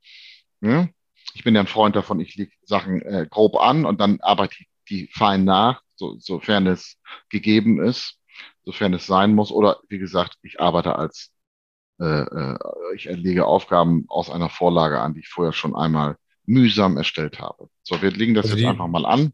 [0.62, 0.88] Ja?
[1.34, 4.56] Ich bin ja ein Freund davon, ich lege Sachen äh, grob an und dann arbeite
[4.58, 6.96] ich die fein nach, so, sofern es
[7.28, 8.18] gegeben ist,
[8.64, 9.52] sofern es sein muss.
[9.52, 11.32] Oder wie gesagt, ich arbeite als
[11.98, 17.68] ich lege Aufgaben aus einer Vorlage an, die ich vorher schon einmal mühsam erstellt habe.
[17.82, 19.32] So, wir legen das also jetzt die, einfach mal an.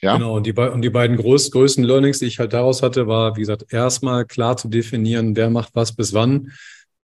[0.00, 0.16] Ja?
[0.16, 3.36] Genau, und die, und die beiden groß, größten Learnings, die ich halt daraus hatte, war,
[3.36, 6.52] wie gesagt, erstmal klar zu definieren, wer macht was bis wann.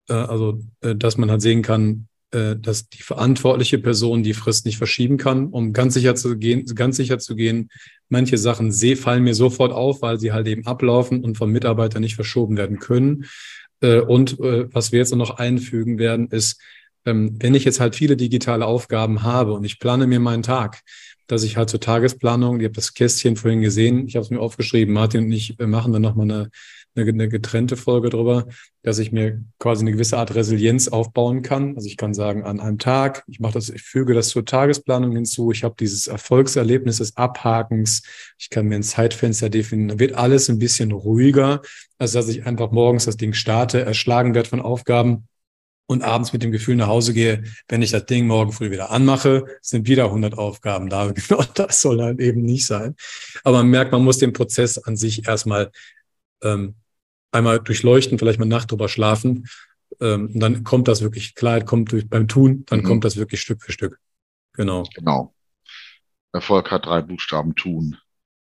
[0.09, 4.65] Äh, also, äh, dass man halt sehen kann, äh, dass die verantwortliche Person die Frist
[4.65, 7.71] nicht verschieben kann, um ganz sicher zu gehen, ganz sicher zu gehen.
[8.09, 12.15] Manche Sachen fallen mir sofort auf, weil sie halt eben ablaufen und vom Mitarbeiter nicht
[12.15, 13.27] verschoben werden können.
[13.81, 16.61] Äh, und äh, was wir jetzt noch einfügen werden, ist,
[17.05, 20.83] ähm, wenn ich jetzt halt viele digitale Aufgaben habe und ich plane mir meinen Tag,
[21.27, 24.41] dass ich halt zur Tagesplanung, ihr habt das Kästchen vorhin gesehen, ich habe es mir
[24.41, 26.51] aufgeschrieben, Martin und ich machen dann nochmal eine,
[26.99, 28.47] eine, eine getrennte Folge drüber,
[28.83, 31.77] dass ich mir quasi eine gewisse Art Resilienz aufbauen kann.
[31.77, 35.13] Also ich kann sagen, an einem Tag, ich mache das, ich füge das zur Tagesplanung
[35.13, 38.03] hinzu, ich habe dieses Erfolgserlebnis des Abhakens,
[38.39, 41.63] ich kann mir ein Zeitfenster definieren, dann wird alles ein bisschen ruhiger,
[41.99, 45.29] als dass ich einfach morgens das Ding starte, erschlagen werde von Aufgaben
[45.89, 48.91] und abends mit dem Gefühl nach Hause gehe, wenn ich das Ding morgen früh wieder
[48.91, 51.13] anmache, sind wieder 100 Aufgaben da.
[51.13, 52.95] Genau das soll halt eben nicht sein.
[53.43, 55.71] Aber man merkt, man muss den Prozess an sich erstmal
[56.43, 56.75] ähm,
[57.33, 59.49] einmal durchleuchten, vielleicht mal Nacht drüber schlafen.
[60.01, 62.85] Ähm, und dann kommt das wirklich, Klarheit kommt durch, beim Tun, dann mhm.
[62.85, 63.99] kommt das wirklich Stück für Stück.
[64.53, 64.85] Genau.
[64.95, 65.35] Genau.
[66.33, 67.97] Erfolg hat drei Buchstaben tun.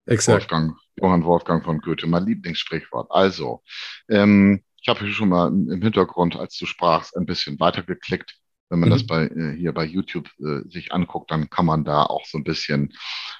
[0.07, 0.43] Exakt.
[0.43, 3.11] Wolfgang, Johann Wolfgang von Goethe, mein Lieblingssprichwort.
[3.11, 3.63] Also,
[4.09, 8.39] ähm, ich habe schon mal im Hintergrund, als du sprachst, ein bisschen weitergeklickt.
[8.69, 8.93] Wenn man mhm.
[8.93, 12.39] das bei, äh, hier bei YouTube äh, sich anguckt, dann kann man da auch so
[12.39, 12.93] ein bisschen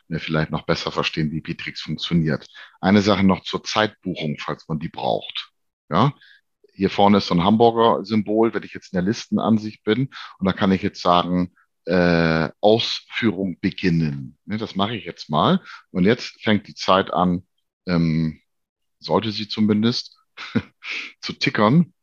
[0.09, 2.47] äh, vielleicht noch besser verstehen, wie Bitrix funktioniert.
[2.81, 5.51] Eine Sache noch zur Zeitbuchung, falls man die braucht.
[5.89, 6.15] Ja,
[6.73, 10.11] hier vorne ist so ein Hamburger-Symbol, wenn ich jetzt in der Listenansicht bin.
[10.39, 11.53] Und da kann ich jetzt sagen,
[11.87, 14.39] äh, Ausführung beginnen.
[14.45, 15.63] Ne, das mache ich jetzt mal.
[15.91, 17.47] Und jetzt fängt die Zeit an,
[17.87, 18.41] ähm,
[18.99, 20.19] sollte sie zumindest,
[21.21, 21.95] zu tickern.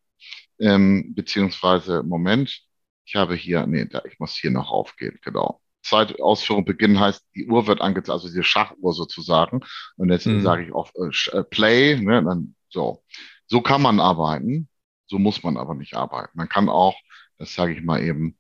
[0.60, 2.64] Ähm, beziehungsweise, Moment,
[3.06, 5.60] ich habe hier, nee, da, ich muss hier noch aufgehen, genau.
[5.84, 9.62] Zeitausführung beginnen heißt, die Uhr wird angezeigt, also diese Schachuhr sozusagen.
[9.98, 10.42] Und jetzt mhm.
[10.42, 13.04] sage ich auf äh, äh, Play, ne, dann so.
[13.48, 14.70] So kann man arbeiten,
[15.06, 16.32] so muss man aber nicht arbeiten.
[16.36, 16.96] Man kann auch,
[17.38, 18.38] das sage ich mal eben,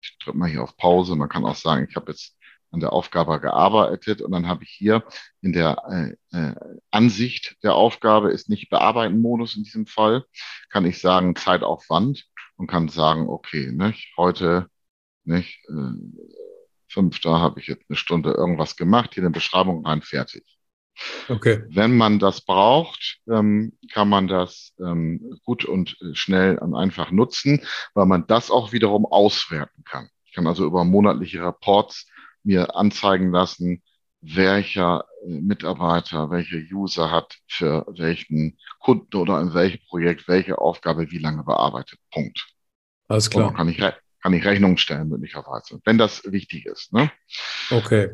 [0.00, 2.36] ich drücke mal hier auf Pause, man kann auch sagen, ich habe jetzt
[2.70, 5.04] an der Aufgabe gearbeitet und dann habe ich hier
[5.40, 6.54] in der äh, äh,
[6.90, 10.24] Ansicht der Aufgabe ist nicht bearbeiten Modus in diesem Fall,
[10.70, 12.26] kann ich sagen Zeitaufwand
[12.56, 14.68] und kann sagen, okay, nicht, heute
[15.24, 15.92] nicht, äh,
[16.88, 20.44] fünfter habe ich jetzt eine Stunde irgendwas gemacht, hier eine Beschreibung rein, fertig.
[21.28, 21.62] Okay.
[21.68, 27.10] Wenn man das braucht, ähm, kann man das ähm, gut und äh, schnell und einfach
[27.10, 27.62] nutzen,
[27.94, 30.08] weil man das auch wiederum auswerten kann.
[30.24, 32.06] Ich kann also über monatliche Reports
[32.42, 33.82] mir anzeigen lassen,
[34.20, 41.18] welcher Mitarbeiter, welcher User hat für welchen Kunden oder in welchem Projekt welche Aufgabe wie
[41.18, 41.98] lange bearbeitet.
[42.12, 42.46] Punkt.
[43.08, 43.52] Alles klar.
[43.54, 46.92] kann ich, kann ich Rechnung stellen, möglicherweise, wenn das wichtig ist.
[46.92, 47.10] Ne?
[47.70, 48.10] Okay.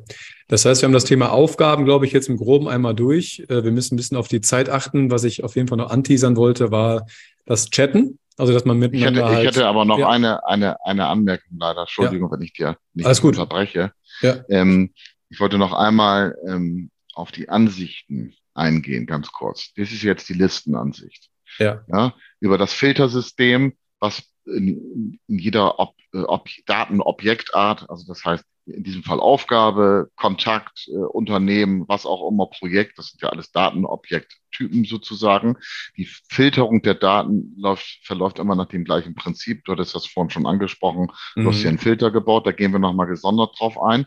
[0.48, 3.44] Das heißt, wir haben das Thema Aufgaben, glaube ich, jetzt im Groben einmal durch.
[3.48, 5.10] Äh, wir müssen ein bisschen auf die Zeit achten.
[5.10, 7.06] Was ich auf jeden Fall noch anteasern wollte, war
[7.46, 8.18] das Chatten.
[8.36, 9.20] Also, dass man miteinander.
[9.20, 10.08] Ich hätte, halt, ich hätte aber noch ja.
[10.08, 11.82] eine, eine, eine Anmerkung leider.
[11.82, 12.36] Entschuldigung, ja.
[12.36, 13.38] wenn ich dir nicht Alles gut.
[13.38, 13.92] unterbreche.
[14.20, 14.44] Ja.
[14.48, 14.92] Ähm,
[15.28, 19.72] ich wollte noch einmal ähm, auf die Ansichten eingehen, ganz kurz.
[19.74, 21.30] Das ist jetzt die Listenansicht.
[21.58, 21.84] Ja.
[21.88, 28.44] ja über das Filtersystem, was in, in jeder Ob, äh, Ob, Datenobjektart, also das heißt
[28.66, 33.50] in diesem Fall Aufgabe, Kontakt, äh, Unternehmen, was auch immer, Projekt, das sind ja alles
[33.50, 35.56] Datenobjekttypen sozusagen.
[35.96, 39.64] Die Filterung der Daten läuft, verläuft immer nach dem gleichen Prinzip.
[39.64, 41.08] Du hattest das vorhin schon angesprochen.
[41.34, 41.48] Du mhm.
[41.48, 44.06] hast hier einen Filter gebaut, da gehen wir nochmal gesondert drauf ein,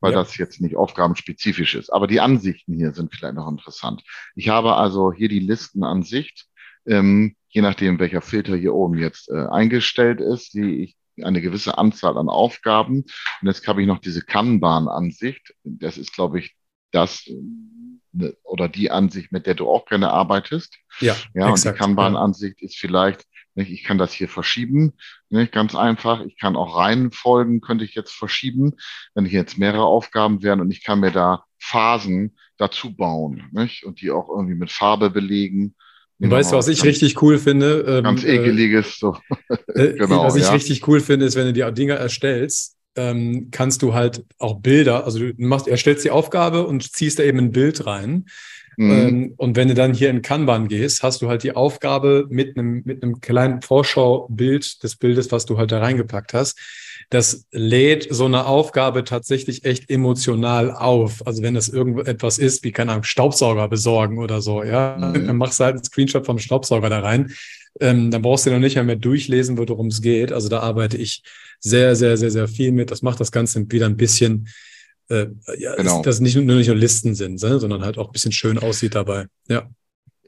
[0.00, 0.18] weil ja.
[0.18, 1.90] das jetzt nicht aufgabenspezifisch ist.
[1.90, 4.02] Aber die Ansichten hier sind vielleicht noch interessant.
[4.34, 6.46] Ich habe also hier die Listenansicht.
[6.86, 11.78] Ähm, je nachdem, welcher Filter hier oben jetzt äh, eingestellt ist, sehe ich eine gewisse
[11.78, 13.04] Anzahl an Aufgaben.
[13.40, 15.54] Und jetzt habe ich noch diese Kanban-Ansicht.
[15.64, 16.56] Das ist, glaube ich,
[16.90, 17.28] das
[18.12, 20.76] ne, oder die Ansicht, mit der du auch gerne arbeitest.
[21.00, 23.24] Ja, ja exakt, und die Kanban-Ansicht ist vielleicht,
[23.56, 24.94] ich kann das hier verschieben,
[25.28, 26.24] nicht, ganz einfach.
[26.24, 28.74] Ich kann auch Reihenfolgen, könnte ich jetzt verschieben,
[29.14, 33.84] wenn hier jetzt mehrere Aufgaben wären und ich kann mir da Phasen dazu bauen nicht,
[33.84, 35.74] und die auch irgendwie mit Farbe belegen
[36.24, 37.84] und weißt du, was ich richtig cool finde?
[37.86, 38.98] Ähm, ganz äh, ekeliges.
[38.98, 39.16] So.
[39.74, 40.52] Äh, genau, was ich ja.
[40.52, 45.04] richtig cool finde, ist, wenn du die Dinger erstellst, ähm, kannst du halt auch Bilder,
[45.04, 48.26] also du machst, erstellst die Aufgabe und ziehst da eben ein Bild rein.
[48.76, 48.90] Mhm.
[48.90, 52.56] Ähm, und wenn du dann hier in Kanban gehst, hast du halt die Aufgabe mit
[52.56, 56.58] einem, mit einem kleinen Vorschaubild des Bildes, was du halt da reingepackt hast.
[57.10, 61.26] Das lädt so eine Aufgabe tatsächlich echt emotional auf.
[61.26, 65.26] Also wenn das irgendetwas ist, wie, keine Ahnung, Staubsauger besorgen oder so, ja, mhm.
[65.26, 67.32] dann machst du halt einen Screenshot vom Staubsauger da rein.
[67.80, 70.32] Ähm, dann brauchst du noch nicht mehr durchlesen, worum es geht.
[70.32, 71.22] Also da arbeite ich
[71.58, 72.90] sehr, sehr, sehr, sehr viel mit.
[72.90, 74.48] Das macht das Ganze wieder ein bisschen
[75.10, 75.26] äh,
[75.58, 76.02] ja, genau.
[76.02, 78.94] dass nicht nur, nicht nur Listen sind, ne, sondern halt auch ein bisschen schön aussieht
[78.94, 79.26] dabei.
[79.48, 79.68] Ja.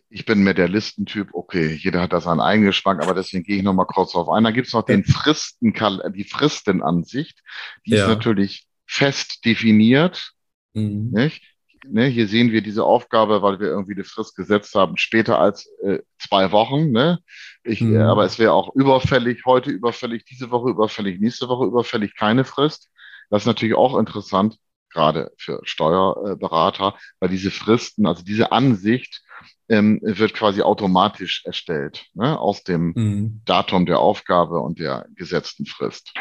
[0.09, 3.57] Ich bin mehr der Listentyp, okay, jeder hat da seinen eigenen Geschmack, aber deswegen gehe
[3.57, 4.45] ich nochmal kurz drauf ein.
[4.45, 5.75] Dann gibt es noch den Fristen,
[6.15, 7.43] die Fristenansicht,
[7.85, 8.03] die ja.
[8.03, 10.33] ist natürlich fest definiert.
[10.75, 11.11] Mhm.
[11.12, 11.43] Nicht?
[11.89, 15.69] Ne, hier sehen wir diese Aufgabe, weil wir irgendwie eine Frist gesetzt haben, später als
[15.83, 16.91] äh, zwei Wochen.
[16.91, 17.19] Ne?
[17.65, 17.97] Ich, mhm.
[17.97, 22.45] äh, aber es wäre auch überfällig, heute überfällig, diese Woche überfällig, nächste Woche überfällig, keine
[22.45, 22.91] Frist.
[23.31, 24.59] Das ist natürlich auch interessant
[24.90, 29.22] gerade für Steuerberater, weil diese Fristen, also diese Ansicht
[29.68, 33.42] ähm, wird quasi automatisch erstellt ne, aus dem mhm.
[33.44, 36.14] Datum der Aufgabe und der gesetzten Frist.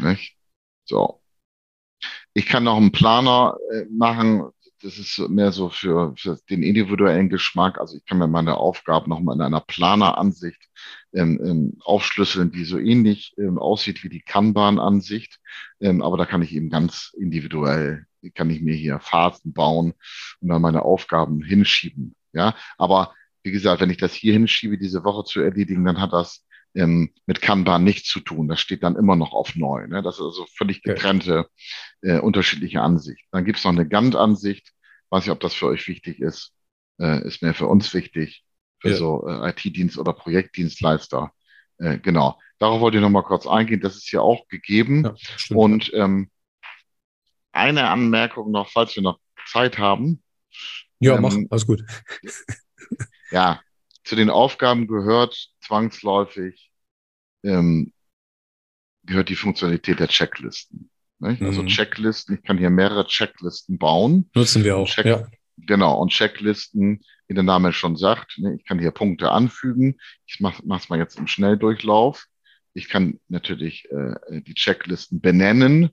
[0.00, 0.36] Nicht?
[0.84, 1.22] So.
[2.34, 4.52] Ich kann noch einen Planer äh, machen,
[4.82, 7.78] das ist mehr so für, für den individuellen Geschmack.
[7.78, 10.68] Also ich kann mir meine Aufgaben nochmal in einer Planeransicht
[11.12, 15.40] ähm, ähm, aufschlüsseln, die so ähnlich ähm, aussieht wie die Kanban-Ansicht.
[15.80, 19.94] Ähm, aber da kann ich eben ganz individuell, kann ich mir hier Phasen bauen
[20.40, 22.14] und dann meine Aufgaben hinschieben.
[22.32, 26.12] Ja, aber wie gesagt, wenn ich das hier hinschiebe, diese Woche zu erledigen, dann hat
[26.12, 28.48] das ähm, mit Kanban nichts zu tun.
[28.48, 29.86] Das steht dann immer noch auf neu.
[29.86, 30.02] Ne?
[30.02, 31.48] Das ist also völlig getrennte,
[32.02, 33.24] äh, unterschiedliche Ansicht.
[33.32, 34.72] Dann gibt es noch eine Gantt-Ansicht.
[35.10, 36.52] Weiß nicht, ob das für euch wichtig ist.
[37.00, 38.44] Äh, ist mehr für uns wichtig,
[38.80, 38.96] für ja.
[38.96, 41.32] so äh, IT-Dienst oder Projektdienstleister.
[41.78, 42.38] Äh, genau.
[42.58, 43.80] Darauf wollte ich noch mal kurz eingehen.
[43.80, 45.04] Das ist hier auch gegeben.
[45.04, 45.14] Ja,
[45.56, 46.30] Und ähm,
[47.52, 50.22] eine Anmerkung noch, falls wir noch Zeit haben.
[51.00, 51.84] Ja, ähm, mach, alles gut.
[53.30, 53.60] ja,
[54.04, 56.68] zu den Aufgaben gehört zwangsläufig
[57.44, 57.92] ähm,
[59.04, 60.90] gehört die Funktionalität der Checklisten.
[61.20, 61.66] Also mhm.
[61.66, 64.30] Checklisten, ich kann hier mehrere Checklisten bauen.
[64.34, 64.88] Nutzen wir auch.
[64.88, 65.26] Check, ja.
[65.56, 69.98] Genau, und Checklisten, wie der Name schon sagt, ich kann hier Punkte anfügen.
[70.26, 72.26] Ich mache es mal jetzt im Schnelldurchlauf.
[72.78, 75.90] Ich kann natürlich äh, die Checklisten benennen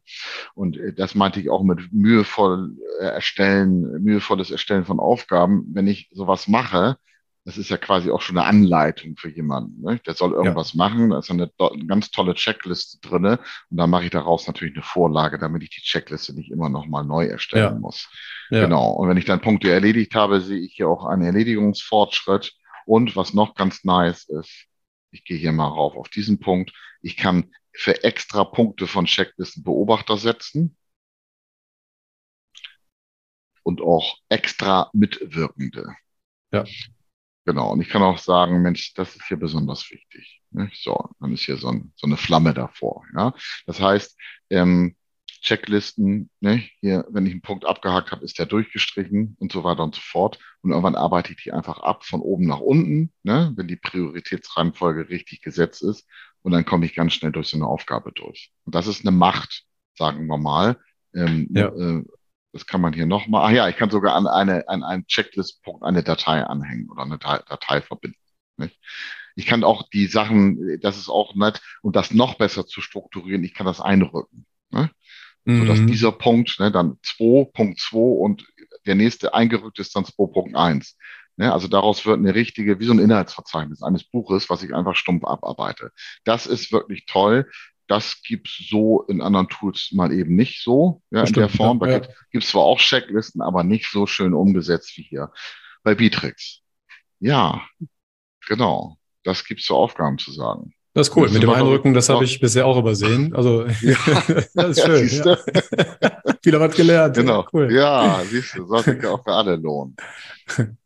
[0.54, 5.66] und äh, das meinte ich auch mit mühevoll äh, erstellen, mühevolles Erstellen von Aufgaben.
[5.74, 6.98] Wenn ich sowas mache,
[7.46, 9.82] das ist ja quasi auch schon eine Anleitung für jemanden.
[9.82, 10.00] Ne?
[10.06, 10.78] Der soll irgendwas ja.
[10.78, 14.76] machen, da ist eine, eine, ganz tolle Checkliste drinne und dann mache ich daraus natürlich
[14.76, 17.80] eine Vorlage, damit ich die Checkliste nicht immer nochmal neu erstellen ja.
[17.80, 18.10] muss.
[18.50, 18.62] Ja.
[18.62, 18.92] Genau.
[18.92, 22.54] Und wenn ich dann Punkte erledigt habe, sehe ich hier auch einen Erledigungsfortschritt.
[22.88, 24.68] Und was noch ganz nice ist,
[25.16, 26.74] ich gehe hier mal rauf auf diesen Punkt.
[27.02, 30.78] Ich kann für extra Punkte von Checklisten Beobachter setzen
[33.64, 35.96] und auch extra Mitwirkende.
[36.52, 36.66] Ja.
[37.46, 37.72] Genau.
[37.72, 40.42] Und ich kann auch sagen, Mensch, das ist hier besonders wichtig.
[40.74, 43.06] So, dann ist hier so, ein, so, eine Flamme davor.
[43.16, 43.34] Ja?
[43.66, 44.18] Das heißt,
[44.50, 44.98] ähm,
[45.46, 46.64] Checklisten, ne?
[46.80, 50.02] hier, wenn ich einen Punkt abgehakt habe, ist der durchgestrichen und so weiter und so
[50.02, 50.40] fort.
[50.62, 53.54] Und irgendwann arbeite ich die einfach ab von oben nach unten, ne?
[53.56, 56.08] wenn die Prioritätsreihenfolge richtig gesetzt ist.
[56.42, 58.52] Und dann komme ich ganz schnell durch so eine Aufgabe durch.
[58.66, 59.66] Und das ist eine Macht,
[59.96, 60.78] sagen wir mal.
[61.14, 61.68] Ähm, ja.
[61.68, 62.04] äh,
[62.52, 63.46] das kann man hier nochmal.
[63.46, 67.20] Ach ja, ich kann sogar an eine, an einen Checklist-Punkt eine Datei anhängen oder eine
[67.20, 68.18] Datei verbinden.
[68.58, 68.80] Nicht?
[69.36, 73.44] Ich kann auch die Sachen, das ist auch nett, und das noch besser zu strukturieren,
[73.44, 74.46] ich kann das einrücken.
[74.72, 74.90] Ne?
[75.46, 75.60] Mhm.
[75.60, 78.46] Sodass dieser Punkt ne, dann 2.2 und
[78.86, 80.96] der nächste eingerückt ist dann 2.1.
[81.38, 81.52] Ne?
[81.52, 85.24] Also daraus wird eine richtige, wie so ein Inhaltsverzeichnis eines Buches, was ich einfach stumpf
[85.26, 85.92] abarbeite.
[86.24, 87.50] Das ist wirklich toll.
[87.88, 91.80] Das gibt's so in anderen Tools mal eben nicht so, ja, Bestimmt, in der Form.
[91.80, 92.00] Da ja.
[92.32, 95.32] gibt es zwar auch Checklisten, aber nicht so schön umgesetzt wie hier
[95.84, 96.62] bei Bitrix.
[97.20, 97.68] Ja,
[98.48, 98.98] genau.
[99.24, 100.74] Das gibt's zu Aufgaben zu sagen.
[100.96, 101.30] Das ist cool.
[101.30, 103.36] Mit dem Einrücken, das habe ich bisher auch übersehen.
[103.36, 103.98] Also, ja,
[104.56, 105.10] das ist schön.
[105.26, 105.38] Ja,
[106.02, 106.36] ja.
[106.42, 107.18] Viel hat gelernt.
[107.18, 107.46] Genau.
[107.52, 107.74] Cool.
[107.74, 109.98] Ja, siehst du, sollte sich auch für alle lohnen.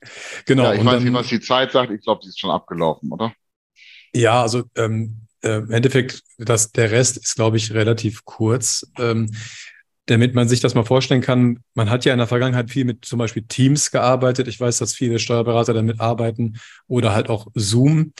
[0.45, 0.63] genau.
[0.63, 1.91] Ja, ich weiß dann, nicht, was die Zeit sagt.
[1.91, 3.33] Ich glaube, die ist schon abgelaufen, oder?
[4.11, 8.91] Ja, also ähm, äh, im Endeffekt, das, der Rest ist, glaube ich, relativ kurz.
[8.97, 9.29] Ähm,
[10.07, 13.05] damit man sich das mal vorstellen kann, man hat ja in der Vergangenheit viel mit
[13.05, 14.47] zum Beispiel Teams gearbeitet.
[14.47, 16.57] Ich weiß, dass viele Steuerberater damit arbeiten
[16.87, 18.13] oder halt auch Zoom.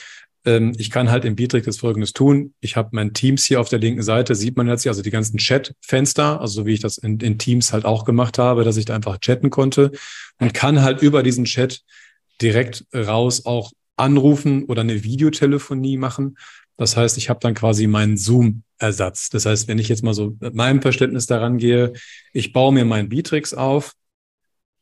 [0.46, 2.54] Ähm, ich kann halt im Bitrix das Folgendes tun.
[2.60, 5.12] Ich habe mein Teams hier auf der linken Seite, sieht man jetzt hier, also die
[5.12, 8.78] ganzen Chat-Fenster, also so wie ich das in, in Teams halt auch gemacht habe, dass
[8.78, 9.92] ich da einfach chatten konnte
[10.40, 11.82] und kann halt über diesen Chat
[12.42, 16.38] direkt raus auch anrufen oder eine Videotelefonie machen.
[16.78, 19.30] Das heißt, ich habe dann quasi meinen Zoom-Ersatz.
[19.30, 21.92] Das heißt, wenn ich jetzt mal so mit meinem Verständnis daran gehe,
[22.32, 23.94] ich baue mir meinen Bitrix auf.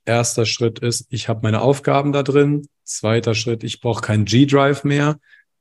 [0.05, 2.67] Erster Schritt ist, ich habe meine Aufgaben da drin.
[2.83, 5.17] Zweiter Schritt, ich brauche keinen G-Drive mehr.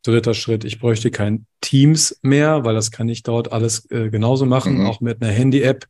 [0.07, 4.47] Dritter Schritt, ich bräuchte kein Teams mehr, weil das kann ich dort alles äh, genauso
[4.47, 4.87] machen, mhm.
[4.87, 5.87] auch mit einer Handy-App.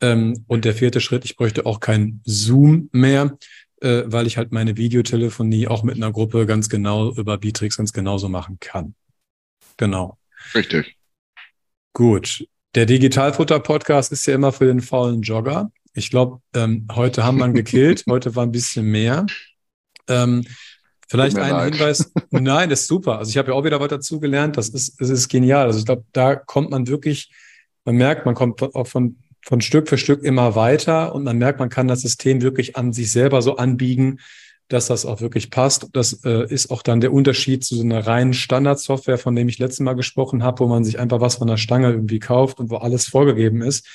[0.00, 3.38] Ähm, und der vierte Schritt, ich bräuchte auch kein Zoom mehr,
[3.80, 7.92] äh, weil ich halt meine Videotelefonie auch mit einer Gruppe ganz genau über Bitrix ganz
[7.92, 8.94] genauso machen kann.
[9.76, 10.18] Genau.
[10.54, 10.96] Richtig.
[11.92, 12.46] Gut.
[12.74, 15.70] Der Digitalfutter-Podcast ist ja immer für den faulen Jogger.
[15.94, 18.04] Ich glaube, ähm, heute haben wir ihn gekillt.
[18.10, 19.26] heute war ein bisschen mehr.
[20.08, 20.44] Ähm,
[21.08, 21.74] Vielleicht ein leid.
[21.74, 22.12] Hinweis.
[22.30, 23.18] Nein, das ist super.
[23.18, 24.56] Also ich habe ja auch wieder was dazu gelernt.
[24.56, 25.66] Das ist, das ist genial.
[25.66, 27.30] Also ich glaube, da kommt man wirklich,
[27.84, 31.58] man merkt, man kommt auch von, von Stück für Stück immer weiter und man merkt,
[31.58, 34.20] man kann das System wirklich an sich selber so anbiegen,
[34.68, 35.88] dass das auch wirklich passt.
[35.92, 39.58] Das äh, ist auch dann der Unterschied zu so einer reinen Standardsoftware, von dem ich
[39.58, 42.70] letztes Mal gesprochen habe, wo man sich einfach was von der Stange irgendwie kauft und
[42.70, 43.86] wo alles vorgegeben ist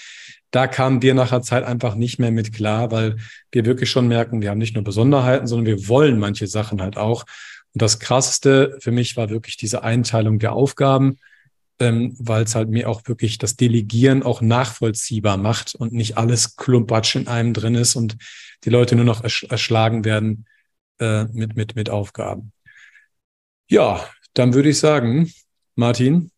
[0.51, 3.17] da kamen wir nach einer Zeit einfach nicht mehr mit klar, weil
[3.51, 6.97] wir wirklich schon merken, wir haben nicht nur Besonderheiten, sondern wir wollen manche Sachen halt
[6.97, 7.25] auch.
[7.73, 11.17] Und das Krasseste für mich war wirklich diese Einteilung der Aufgaben,
[11.79, 16.55] ähm, weil es halt mir auch wirklich das Delegieren auch nachvollziehbar macht und nicht alles
[16.55, 18.17] Klumpatsch in einem drin ist und
[18.63, 20.45] die Leute nur noch ersch erschlagen werden
[20.99, 22.51] äh, mit, mit, mit Aufgaben.
[23.69, 25.31] Ja, dann würde ich sagen,
[25.75, 26.31] Martin,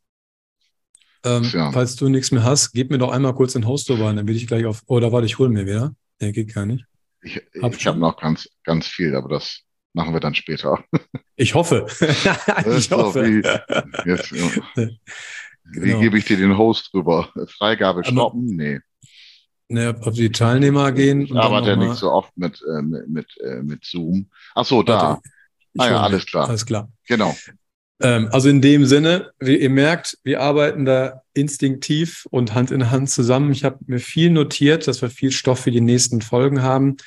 [1.23, 1.71] ähm, ja.
[1.71, 4.47] Falls du nichts mehr hast, gib mir doch einmal kurz den rein, dann will ich
[4.47, 4.81] gleich auf.
[4.87, 5.93] Oder warte, ich hole mir wieder.
[6.19, 6.85] Der geht gar nicht.
[7.21, 9.61] Ich, hab ich habe noch ganz, ganz viel, aber das
[9.93, 10.83] machen wir dann später.
[11.37, 11.87] Ich hoffe.
[12.77, 13.25] ich hoffe.
[13.25, 13.41] Wie,
[14.09, 14.47] jetzt, ja.
[14.75, 15.99] wie genau.
[15.99, 17.29] gebe ich dir den Host drüber?
[17.57, 18.45] Freigabe stoppen?
[18.45, 18.79] Nee.
[19.67, 21.21] Ne, auf die Teilnehmer gehen.
[21.21, 24.29] Ich arbeite ja nicht so oft mit, äh, mit, mit, äh, mit Zoom.
[24.53, 25.19] Ach so, da.
[25.79, 26.47] Ah ja, alles klar.
[26.47, 26.91] Alles klar.
[27.07, 27.35] Genau.
[28.01, 32.91] Ähm, also in dem Sinne, wie ihr merkt, wir arbeiten da instinktiv und Hand in
[32.91, 33.51] Hand zusammen.
[33.51, 36.97] Ich habe mir viel notiert, dass wir viel Stoff für die nächsten Folgen haben.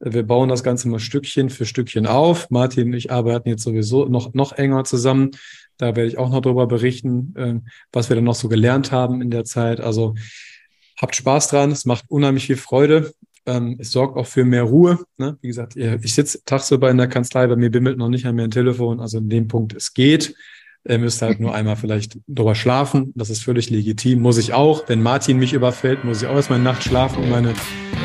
[0.00, 2.50] Wir bauen das Ganze mal Stückchen für Stückchen auf.
[2.50, 5.32] Martin und ich arbeiten jetzt sowieso noch, noch enger zusammen.
[5.76, 9.22] Da werde ich auch noch darüber berichten, äh, was wir dann noch so gelernt haben
[9.22, 9.80] in der Zeit.
[9.80, 10.14] Also
[11.00, 11.70] habt Spaß dran.
[11.70, 13.12] Es macht unheimlich viel Freude.
[13.50, 14.98] Ähm, es sorgt auch für mehr Ruhe.
[15.16, 15.36] Ne?
[15.40, 18.44] Wie gesagt, ich sitze tagsüber in der Kanzlei, bei mir bimmelt noch nicht an mir
[18.44, 19.00] ein Telefon.
[19.00, 20.34] Also in dem Punkt, es geht.
[20.88, 23.12] Ihr müsst halt nur einmal vielleicht drüber schlafen.
[23.14, 24.22] Das ist völlig legitim.
[24.22, 24.88] Muss ich auch.
[24.88, 27.52] Wenn Martin mich überfällt, muss ich auch erstmal Nacht schlafen und meine,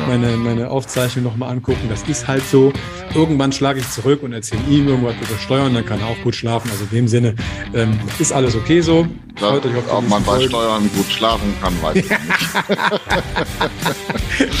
[0.06, 1.88] meine, meine Aufzeichnung nochmal angucken.
[1.88, 2.74] Das ist halt so.
[3.14, 6.34] Irgendwann schlage ich zurück und erzähle ihm irgendwas über Steuern, dann kann er auch gut
[6.34, 6.70] schlafen.
[6.70, 7.34] Also in dem Sinne
[7.72, 9.06] ähm, ist alles okay so.
[9.40, 10.48] Das, ob man bei Folgen.
[10.50, 12.20] Steuern gut schlafen kann, weiß ich nicht.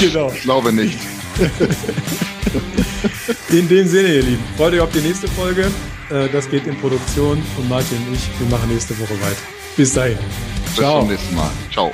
[0.00, 0.32] genau.
[0.34, 0.98] Ich glaube nicht.
[3.50, 5.70] In dem Sinne, ihr Lieben, freut euch auf die nächste Folge.
[6.10, 9.42] Äh, das geht in Produktion und Martin und ich, wir machen nächste Woche weiter.
[9.76, 10.18] Bis dahin.
[10.64, 11.00] Bis Ciao.
[11.00, 11.50] zum nächsten Mal.
[11.72, 11.92] Ciao.